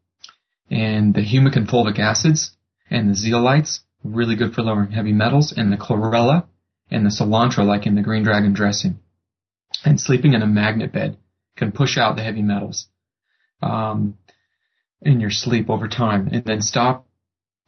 and 0.68 1.14
the 1.14 1.20
humic 1.20 1.54
and 1.54 1.68
fulvic 1.68 2.00
acids, 2.00 2.56
and 2.90 3.10
the 3.10 3.14
zeolites, 3.14 3.80
really 4.02 4.34
good 4.34 4.52
for 4.52 4.62
lowering 4.62 4.90
heavy 4.90 5.12
metals, 5.12 5.52
and 5.56 5.72
the 5.72 5.76
chlorella, 5.76 6.46
and 6.90 7.06
the 7.06 7.10
cilantro, 7.10 7.64
like 7.64 7.86
in 7.86 7.94
the 7.94 8.02
green 8.02 8.24
dragon 8.24 8.52
dressing, 8.52 8.98
and 9.84 10.00
sleeping 10.00 10.32
in 10.32 10.42
a 10.42 10.46
magnet 10.46 10.92
bed 10.92 11.18
can 11.56 11.70
push 11.70 11.96
out 11.96 12.16
the 12.16 12.24
heavy 12.24 12.42
metals 12.42 12.88
um, 13.62 14.18
in 15.02 15.20
your 15.20 15.30
sleep 15.30 15.70
over 15.70 15.88
time, 15.88 16.28
and 16.32 16.44
then 16.44 16.60
stop 16.60 17.06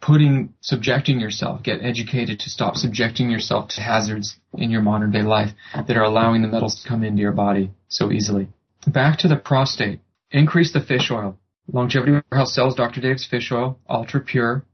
putting 0.01 0.55
subjecting 0.61 1.21
yourself. 1.21 1.63
Get 1.63 1.83
educated 1.83 2.41
to 2.41 2.51
stop 2.51 2.77
subjecting 2.77 3.31
yourself 3.31 3.69
to 3.71 3.81
hazards 3.81 4.39
in 4.55 4.71
your 4.71 4.83
modern 4.83 5.11
day 5.11 5.23
life 5.23 5.51
that 5.75 5.97
are 5.97 6.05
allowing 6.05 6.43
the 6.43 6.49
metals 6.49 6.83
to 6.83 6.89
come 6.89 7.03
into 7.03 7.21
your 7.21 7.33
body 7.33 7.71
so 7.89 8.13
easily. 8.13 8.49
Back 8.87 9.19
to 9.21 9.29
the 9.29 9.37
prostate. 9.37 10.01
Increase 10.31 10.73
the 10.73 10.81
fish 10.81 11.11
oil. 11.11 11.39
Longevity 11.71 12.21
Health 12.33 12.49
sells 12.49 12.75
Dr. 12.75 13.01
Dave's 13.01 13.27
fish 13.27 13.51
oil, 13.53 13.79
ultra 13.89 14.21
pure. 14.21 14.65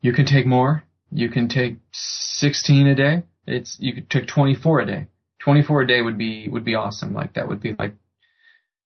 You 0.00 0.12
can 0.12 0.26
take 0.26 0.46
more. 0.46 0.82
You 1.12 1.28
can 1.28 1.48
take 1.48 1.76
16 1.92 2.86
a 2.86 2.94
day. 2.94 3.22
It's 3.46 3.76
you 3.78 3.92
could 3.92 4.10
take 4.10 4.26
24 4.26 4.80
a 4.80 4.86
day. 4.86 5.06
24 5.40 5.82
a 5.82 5.86
day 5.86 6.02
would 6.02 6.18
be 6.18 6.48
would 6.48 6.64
be 6.64 6.74
awesome. 6.74 7.12
Like 7.12 7.34
that 7.34 7.48
would 7.48 7.60
be 7.60 7.74
like 7.78 7.94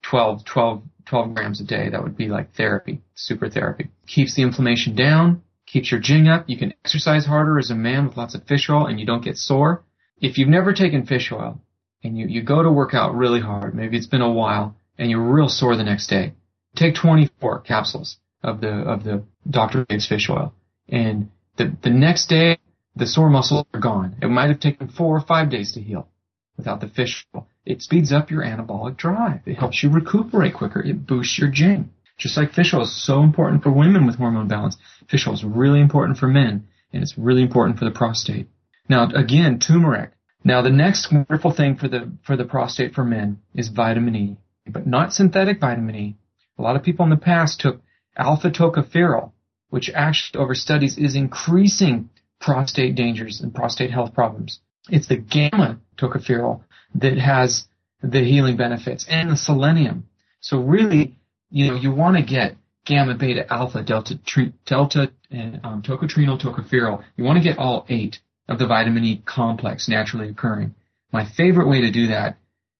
12, 0.03 0.45
12, 0.45 0.83
12 1.07 1.35
grams 1.35 1.61
a 1.61 1.65
day. 1.65 1.89
That 1.89 2.03
would 2.03 2.17
be 2.17 2.29
like 2.29 2.55
therapy, 2.55 3.03
super 3.15 3.49
therapy. 3.49 3.89
Keeps 4.07 4.35
the 4.35 4.43
inflammation 4.43 4.95
down, 4.95 5.43
keeps 5.67 5.91
your 5.91 6.01
jing 6.01 6.29
up. 6.29 6.49
You 6.49 6.59
can 6.59 6.75
exercise 6.85 7.27
harder 7.27 7.59
as 7.59 7.71
a 7.71 7.75
man 7.75 8.07
with 8.07 8.17
lots 8.17 8.35
of 8.35 8.45
fish 8.45 8.69
oil 8.69 8.87
and 8.87 9.01
you 9.01 9.07
don't 9.07 9.25
get 9.25 9.37
sore. 9.37 9.85
If 10.21 10.39
you've 10.39 10.49
never 10.49 10.73
taken 10.73 11.07
fish 11.07 11.31
oil 11.33 11.61
and 12.03 12.19
you, 12.19 12.27
you 12.27 12.43
go 12.43 12.63
to 12.63 12.71
work 12.71 12.95
out 12.95 13.15
really 13.15 13.41
hard, 13.41 13.75
maybe 13.75 13.97
it's 13.97 14.07
been 14.07 14.21
a 14.21 14.33
while 14.33 14.77
and 14.99 15.11
you're 15.11 15.21
real 15.21 15.49
sore 15.49 15.77
the 15.77 15.85
next 15.85 16.09
day, 16.09 16.35
take 16.75 16.95
24 16.95 17.61
capsules 17.61 18.19
of 18.43 18.61
the, 18.61 18.71
of 18.71 19.05
the 19.05 19.25
Dr. 19.49 19.85
Dave's 19.89 20.07
fish 20.07 20.29
oil 20.31 20.55
and 20.89 21.31
the, 21.57 21.77
the 21.83 21.91
next 21.91 22.29
day 22.29 22.59
the 22.95 23.07
sore 23.07 23.29
muscles 23.29 23.67
are 23.75 23.81
gone. 23.81 24.17
It 24.23 24.29
might 24.29 24.49
have 24.49 24.61
taken 24.61 24.89
four 24.89 25.17
or 25.17 25.21
five 25.21 25.51
days 25.51 25.73
to 25.73 25.81
heal 25.81 26.09
without 26.57 26.81
the 26.81 26.89
fish 26.89 27.27
oil. 27.35 27.47
It 27.67 27.83
speeds 27.83 28.13
up 28.13 28.31
your 28.31 28.43
anabolic 28.43 28.97
drive. 28.97 29.41
It 29.45 29.59
helps 29.59 29.83
you 29.83 29.91
recuperate 29.91 30.55
quicker. 30.55 30.81
It 30.81 31.05
boosts 31.07 31.37
your 31.37 31.51
jing. 31.51 31.91
Just 32.17 32.37
like 32.37 32.53
fish 32.53 32.73
oil 32.73 32.83
is 32.83 33.05
so 33.05 33.23
important 33.23 33.63
for 33.63 33.73
women 33.73 34.07
with 34.07 34.17
hormone 34.17 34.49
balance, 34.49 34.77
fish 35.11 35.27
oil 35.27 35.35
is 35.35 35.45
really 35.45 35.81
important 35.81 36.17
for 36.17 36.29
men, 36.29 36.69
and 36.93 37.03
it's 37.03 37.19
really 37.19 37.43
important 37.43 37.79
for 37.79 37.85
the 37.85 37.91
prostate. 37.91 38.47
Now, 38.89 39.11
again, 39.15 39.59
turmeric. 39.59 40.13
Now, 40.45 40.63
the 40.63 40.71
next 40.71 41.13
wonderful 41.13 41.51
thing 41.51 41.77
for 41.77 41.89
the 41.89 42.13
for 42.23 42.37
the 42.37 42.45
prostate 42.45 42.95
for 42.95 43.05
men 43.05 43.41
is 43.55 43.69
vitamin 43.69 44.15
E, 44.15 44.37
but 44.69 44.87
not 44.87 45.13
synthetic 45.13 45.61
vitamin 45.61 45.97
E. 45.97 46.17
A 46.59 46.63
lot 46.63 46.77
of 46.77 46.85
people 46.85 47.05
in 47.05 47.11
the 47.11 47.17
past 47.17 47.61
took 47.61 47.83
alpha 48.17 48.51
tocopherol, 48.51 49.33
which 49.71 49.91
actually 49.91 50.41
over 50.41 50.55
studies 50.55 50.97
is 50.97 51.17
increasing 51.17 52.11
prostate 52.41 52.95
dangers 52.95 53.41
and 53.41 53.53
prostate 53.53 53.91
health 53.91 54.15
problems. 54.15 54.61
It's 54.89 55.09
the 55.09 55.17
gamma 55.17 55.81
tocopherol 55.99 56.63
that 56.95 57.19
has 57.19 57.67
the 58.03 58.25
healing 58.25 58.57
benefits 58.57 59.07
and 59.09 59.31
the 59.31 59.37
selenium. 59.37 60.09
So 60.41 60.61
really, 60.61 61.17
you 61.51 61.69
know, 61.69 61.77
you 61.77 61.93
want 61.93 62.17
to 62.17 62.23
get 62.23 62.57
gamma, 62.85 63.15
beta, 63.15 63.53
alpha, 63.53 63.83
delta, 63.83 64.19
tri- 64.25 64.53
delta, 64.65 65.11
and 65.31 65.61
um, 65.65 65.83
tocotrienol, 65.83 66.41
tocopherol. 66.41 67.03
You 67.17 67.25
want 67.25 67.39
to 67.39 67.45
get 67.45 67.59
all 67.59 67.85
eight 67.89 68.21
of 68.49 68.59
the 68.59 68.67
vitamin 68.67 69.05
E 69.05 69.23
complex 69.25 69.89
naturally 69.89 70.29
occurring. 70.29 70.75
My 71.13 71.25
favorite 71.25 71.69
way 71.69 71.81
to 71.83 71.91
do 71.91 72.09
that, 72.09 72.39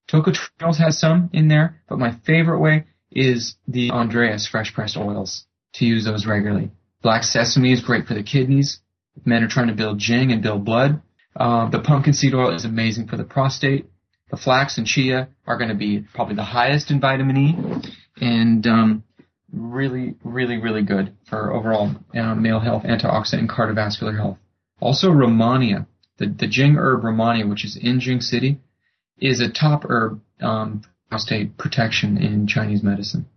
tocotrienols 0.09 0.77
has 0.77 0.99
some 0.99 1.29
in 1.33 1.47
there, 1.47 1.81
but 1.89 1.99
my 1.99 2.15
favorite 2.25 2.59
way 2.59 2.85
is 3.11 3.55
the 3.67 3.91
Andreas 3.91 4.47
fresh 4.47 4.73
pressed 4.73 4.97
oils 4.97 5.45
to 5.73 5.85
use 5.85 6.05
those 6.05 6.25
regularly. 6.25 6.71
Black 7.01 7.23
sesame 7.23 7.73
is 7.73 7.81
great 7.81 8.05
for 8.05 8.13
the 8.13 8.23
kidneys. 8.23 8.79
Men 9.25 9.43
are 9.43 9.47
trying 9.47 9.67
to 9.67 9.73
build 9.73 9.99
jing 9.99 10.31
and 10.31 10.41
build 10.41 10.65
blood. 10.65 11.01
Uh, 11.35 11.69
the 11.69 11.79
pumpkin 11.79 12.13
seed 12.13 12.33
oil 12.33 12.53
is 12.53 12.65
amazing 12.65 13.07
for 13.07 13.17
the 13.17 13.23
prostate. 13.23 13.85
The 14.29 14.37
flax 14.37 14.77
and 14.77 14.85
chia 14.85 15.29
are 15.45 15.57
going 15.57 15.69
to 15.69 15.75
be 15.75 16.05
probably 16.13 16.35
the 16.35 16.43
highest 16.43 16.91
in 16.91 16.99
vitamin 16.99 17.37
E, 17.37 17.55
and 18.19 18.67
um, 18.67 19.03
really, 19.51 20.15
really, 20.23 20.57
really 20.57 20.83
good 20.83 21.15
for 21.29 21.53
overall 21.53 21.95
uh, 22.13 22.35
male 22.35 22.59
health, 22.59 22.83
antioxidant, 22.83 23.39
and 23.39 23.49
cardiovascular 23.49 24.15
health. 24.15 24.37
Also, 24.79 25.09
Rehmannia, 25.09 25.87
the, 26.17 26.27
the 26.27 26.47
Jing 26.47 26.75
herb 26.75 27.03
Rehmannia, 27.03 27.49
which 27.49 27.63
is 27.63 27.77
in 27.81 27.99
Jing 27.99 28.21
City, 28.21 28.59
is 29.17 29.39
a 29.39 29.51
top 29.51 29.85
herb 29.89 30.21
um, 30.41 30.81
prostate 31.09 31.57
protection 31.57 32.17
in 32.17 32.47
Chinese 32.47 32.83
medicine. 32.83 33.27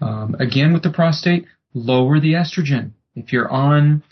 Um, 0.00 0.34
again, 0.38 0.72
with 0.72 0.82
the 0.82 0.90
prostate, 0.90 1.46
lower 1.72 2.20
the 2.20 2.32
estrogen. 2.32 2.92
If 3.14 3.32
you're 3.32 3.50
on 3.50 4.02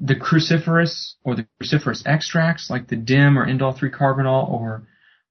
the 0.00 0.16
cruciferous 0.16 1.14
or 1.22 1.36
the 1.36 1.46
cruciferous 1.62 2.02
extracts 2.04 2.68
like 2.68 2.88
the 2.88 2.96
DIM 2.96 3.38
or 3.38 3.46
indole 3.46 3.76
3 3.78 3.90
carbinol 3.90 4.48
or 4.50 4.82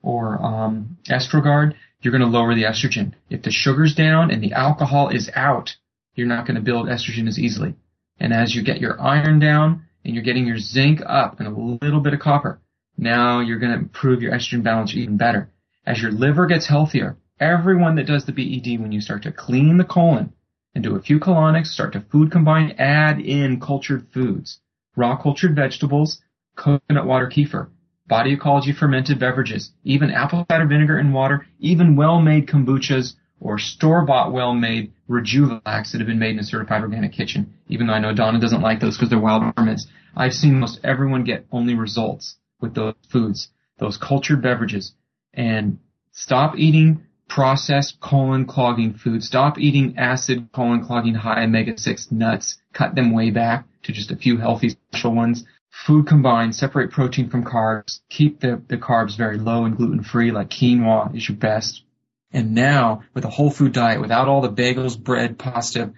or 0.04 0.40
um, 0.44 0.98
Estrogard, 1.10 1.74
you're 2.02 2.12
going 2.12 2.22
to 2.22 2.28
lower 2.28 2.54
the 2.54 2.64
estrogen. 2.64 3.14
If 3.30 3.42
the 3.42 3.52
sugar's 3.52 3.96
down 3.96 4.30
and 4.30 4.44
the 4.44 4.54
alcohol 4.54 5.10
is 5.10 5.32
out, 5.34 5.76
you're 6.14 6.28
not 6.28 6.46
going 6.46 6.56
to 6.56 6.62
build 6.62 6.88
estrogen 6.88 7.28
as 7.28 7.40
easily. 7.40 7.76
And 8.20 8.34
as 8.34 8.54
you 8.54 8.64
get 8.64 8.82
your 8.82 9.02
iron 9.02 9.40
down 9.40 9.86
and 10.06 10.14
you're 10.14 10.24
getting 10.24 10.46
your 10.46 10.60
zinc 10.60 11.00
up 11.06 11.40
and 11.40 11.48
a 11.48 11.86
little 11.86 12.02
bit 12.02 12.14
of 12.14 12.20
copper, 12.20 12.60
now 12.98 13.40
you're 13.40 13.58
going 13.58 13.72
to 13.72 13.80
improve 13.80 14.22
your 14.22 14.34
estrogen 14.34 14.64
balance 14.64 14.94
even 14.94 15.18
better. 15.18 15.50
As 15.86 16.02
your 16.02 16.12
liver 16.12 16.46
gets 16.46 16.68
healthier, 16.68 17.18
everyone 17.40 17.96
that 17.96 18.08
does 18.08 18.26
the 18.26 18.32
BED, 18.32 18.80
when 18.82 18.92
you 18.92 19.02
start 19.02 19.24
to 19.24 19.32
clean 19.32 19.78
the 19.78 19.84
colon 19.84 20.34
and 20.76 20.84
do 20.84 20.96
a 20.96 21.02
few 21.02 21.20
colonics, 21.20 21.68
start 21.68 21.94
to 21.94 22.06
food 22.12 22.32
combine, 22.32 22.76
add 22.78 23.20
in 23.20 23.60
cultured 23.60 24.08
foods, 24.14 24.60
raw 24.96 25.16
cultured 25.22 25.56
vegetables, 25.56 26.22
coconut 26.56 27.06
water 27.06 27.28
kefir, 27.28 27.70
body 28.14 28.34
ecology 28.34 28.72
fermented 28.72 29.18
beverages, 29.18 29.72
even 29.84 30.12
apple 30.12 30.46
cider 30.48 30.68
vinegar 30.68 31.00
and 31.00 31.16
water, 31.16 31.48
even 31.60 31.96
well-made 31.96 32.46
kombuchas 32.46 33.16
or 33.40 33.58
store-bought 33.58 34.32
well-made 34.32 34.94
Rejuvelac 35.10 35.92
that 35.92 35.98
have 35.98 36.06
been 36.06 36.20
made 36.20 36.36
in 36.36 36.40
a 36.40 36.44
certified 36.44 36.84
organic 36.84 37.12
kitchen. 37.12 37.56
Even 37.70 37.88
though 37.88 37.94
I 37.94 38.00
know 38.00 38.14
Donna 38.14 38.40
doesn't 38.40 38.62
like 38.62 38.80
those 38.80 38.96
because 38.96 39.10
they're 39.10 39.20
wild 39.20 39.42
ferments, 39.56 39.88
I've 40.16 40.34
seen 40.34 40.60
most 40.60 40.80
everyone 40.84 41.24
get 41.24 41.48
only 41.52 41.74
results 41.74 42.36
with 42.62 42.76
those 42.76 42.94
foods, 43.12 43.50
those 43.80 43.98
cultured 43.98 44.44
beverages, 44.44 44.94
and 45.34 45.80
stop 46.12 46.56
eating 46.56 47.02
processed 47.28 48.00
colon 48.00 48.46
clogging 48.46 48.94
food. 48.94 49.24
Stop 49.24 49.58
eating 49.58 49.98
acid 49.98 50.50
colon 50.54 50.86
clogging 50.86 51.16
high 51.16 51.46
omega 51.46 51.80
6 51.80 52.12
nuts. 52.12 52.60
Cut 52.74 52.94
them 52.94 53.12
way 53.12 53.32
back 53.32 53.66
to 53.86 53.92
just 53.92 54.12
a 54.12 54.16
few 54.16 54.38
healthy 54.38 54.70
special 54.70 55.16
ones 55.16 55.46
food 55.74 56.08
combined, 56.08 56.56
separate 56.56 56.92
protein 56.92 57.30
from 57.30 57.44
carbs, 57.44 58.00
keep 58.08 58.40
the, 58.40 58.62
the 58.68 58.78
carbs 58.78 59.18
very 59.18 59.40
low 59.40 59.66
and 59.66 59.76
gluten 59.76 60.04
free, 60.04 60.32
like 60.32 60.50
quinoa 60.50 61.14
is 61.16 61.28
your 61.28 61.36
best. 61.36 61.84
And 62.32 62.54
now, 62.54 63.04
with 63.14 63.26
a 63.26 63.30
whole 63.30 63.50
food 63.50 63.74
diet, 63.74 64.00
without 64.00 64.28
all 64.28 64.42
the 64.42 64.52
bagels, 64.52 64.98
bread, 64.98 65.40
pasta, 65.40 65.92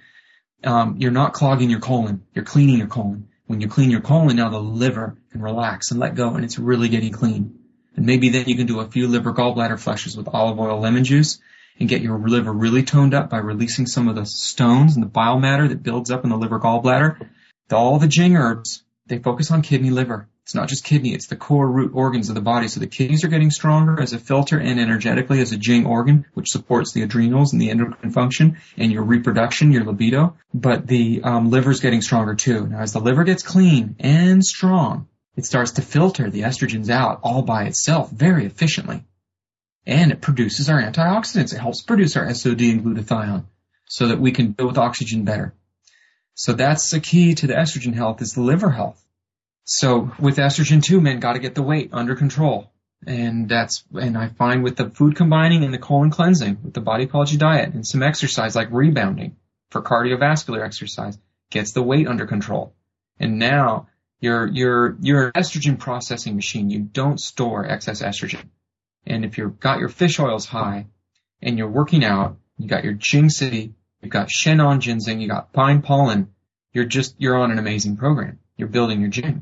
um, 0.63 0.95
you're 0.97 1.11
not 1.11 1.33
clogging 1.33 1.69
your 1.69 1.81
colon. 1.81 2.23
You're 2.33 2.45
cleaning 2.45 2.77
your 2.77 2.87
colon. 2.87 3.27
When 3.47 3.59
you 3.59 3.67
clean 3.67 3.91
your 3.91 4.01
colon, 4.01 4.37
now 4.37 4.49
the 4.49 4.59
liver 4.59 5.17
can 5.31 5.41
relax 5.41 5.91
and 5.91 5.99
let 5.99 6.15
go, 6.15 6.29
and 6.29 6.45
it's 6.45 6.57
really 6.57 6.87
getting 6.87 7.11
clean. 7.11 7.59
And 7.97 8.05
maybe 8.05 8.29
then 8.29 8.47
you 8.47 8.55
can 8.55 8.67
do 8.67 8.79
a 8.79 8.89
few 8.89 9.07
liver 9.07 9.33
gallbladder 9.33 9.79
flushes 9.79 10.17
with 10.17 10.29
olive 10.29 10.59
oil, 10.59 10.79
lemon 10.79 11.03
juice, 11.03 11.39
and 11.79 11.89
get 11.89 12.01
your 12.01 12.17
liver 12.17 12.51
really 12.51 12.83
toned 12.83 13.13
up 13.13 13.29
by 13.29 13.37
releasing 13.37 13.87
some 13.87 14.07
of 14.07 14.15
the 14.15 14.25
stones 14.25 14.95
and 14.95 15.03
the 15.03 15.09
bile 15.09 15.37
matter 15.37 15.67
that 15.67 15.83
builds 15.83 16.11
up 16.11 16.23
in 16.23 16.29
the 16.29 16.37
liver 16.37 16.59
gallbladder. 16.59 17.29
All 17.71 17.99
the 17.99 18.07
Jing 18.07 18.37
herbs 18.37 18.83
they 19.07 19.19
focus 19.19 19.51
on 19.51 19.61
kidney 19.61 19.91
liver. 19.91 20.27
It's 20.43 20.55
not 20.55 20.69
just 20.69 20.83
kidney, 20.83 21.13
it's 21.13 21.27
the 21.27 21.35
core 21.35 21.67
root 21.67 21.91
organs 21.95 22.29
of 22.29 22.35
the 22.35 22.41
body. 22.41 22.67
So 22.67 22.79
the 22.79 22.87
kidneys 22.87 23.23
are 23.23 23.29
getting 23.29 23.49
stronger 23.49 23.99
as 23.99 24.13
a 24.13 24.19
filter 24.19 24.59
and 24.59 24.79
energetically 24.79 25.41
as 25.41 25.51
a 25.51 25.57
Jing 25.57 25.87
organ, 25.87 26.25
which 26.35 26.49
supports 26.49 26.93
the 26.93 27.01
adrenals 27.01 27.51
and 27.51 27.61
the 27.61 27.71
endocrine 27.71 28.11
function 28.11 28.57
and 28.77 28.91
your 28.91 29.03
reproduction, 29.03 29.71
your 29.71 29.85
libido. 29.85 30.37
But 30.53 30.85
the 30.85 31.21
um, 31.23 31.49
liver's 31.49 31.79
getting 31.79 32.01
stronger 32.01 32.35
too. 32.35 32.67
Now 32.67 32.81
as 32.81 32.93
the 32.93 32.99
liver 32.99 33.23
gets 33.23 33.41
clean 33.41 33.95
and 33.99 34.45
strong, 34.45 35.07
it 35.35 35.45
starts 35.45 35.71
to 35.71 35.81
filter 35.81 36.29
the 36.29 36.41
estrogens 36.41 36.89
out 36.89 37.21
all 37.23 37.41
by 37.41 37.65
itself 37.65 38.11
very 38.11 38.45
efficiently. 38.45 39.03
And 39.87 40.11
it 40.11 40.21
produces 40.21 40.69
our 40.69 40.81
antioxidants. 40.81 41.53
It 41.53 41.59
helps 41.59 41.81
produce 41.81 42.15
our 42.15 42.31
SOD 42.33 42.61
and 42.61 42.83
glutathione 42.83 43.45
so 43.87 44.07
that 44.07 44.19
we 44.19 44.31
can 44.31 44.51
deal 44.51 44.67
with 44.67 44.77
oxygen 44.77 45.25
better. 45.25 45.53
So 46.35 46.53
that's 46.53 46.91
the 46.91 46.99
key 46.99 47.33
to 47.35 47.47
the 47.47 47.53
estrogen 47.53 47.93
health 47.93 48.21
is 48.21 48.33
the 48.33 48.41
liver 48.41 48.69
health. 48.69 49.01
So 49.63 50.11
with 50.19 50.37
estrogen 50.37 50.83
too, 50.83 51.01
men 51.01 51.19
got 51.19 51.33
to 51.33 51.39
get 51.39 51.55
the 51.55 51.63
weight 51.63 51.89
under 51.91 52.15
control. 52.15 52.71
And 53.07 53.47
that's, 53.47 53.83
and 53.93 54.17
I 54.17 54.27
find 54.27 54.63
with 54.63 54.75
the 54.75 54.89
food 54.89 55.15
combining 55.15 55.63
and 55.63 55.73
the 55.73 55.79
colon 55.79 56.11
cleansing, 56.11 56.59
with 56.63 56.73
the 56.73 56.81
body 56.81 57.05
ecology 57.05 57.37
diet 57.37 57.73
and 57.73 57.87
some 57.87 58.03
exercise 58.03 58.55
like 58.55 58.69
rebounding 58.71 59.37
for 59.69 59.81
cardiovascular 59.81 60.63
exercise, 60.63 61.17
gets 61.49 61.71
the 61.71 61.83
weight 61.83 62.07
under 62.07 62.25
control. 62.25 62.75
And 63.19 63.39
now 63.39 63.87
you're, 64.19 64.47
you're, 64.47 64.97
you're 64.99 65.27
an 65.27 65.31
estrogen 65.33 65.79
processing 65.79 66.35
machine. 66.35 66.69
You 66.69 66.81
don't 66.81 67.19
store 67.19 67.65
excess 67.65 68.01
estrogen. 68.01 68.49
And 69.05 69.23
if 69.23 69.37
you've 69.37 69.59
got 69.59 69.79
your 69.79 69.89
fish 69.89 70.19
oils 70.19 70.45
high 70.45 70.87
and 71.41 71.57
you're 71.57 71.69
working 71.69 72.03
out, 72.03 72.37
you 72.57 72.67
got 72.67 72.83
your 72.83 72.93
Jing 72.93 73.29
City 73.29 73.73
You've 74.05 74.11
got 74.11 74.29
Shenan 74.29 74.81
ginseng, 74.81 75.19
you 75.19 75.27
got 75.27 75.51
pine 75.51 75.81
pollen. 75.81 76.27
You're 76.73 76.85
just, 76.85 77.15
you're 77.17 77.37
on 77.37 77.49
an 77.49 77.57
amazing 77.57 77.97
program. 77.97 78.37
You're 78.55 78.67
building 78.67 79.01
your 79.01 79.09
Jing. 79.09 79.41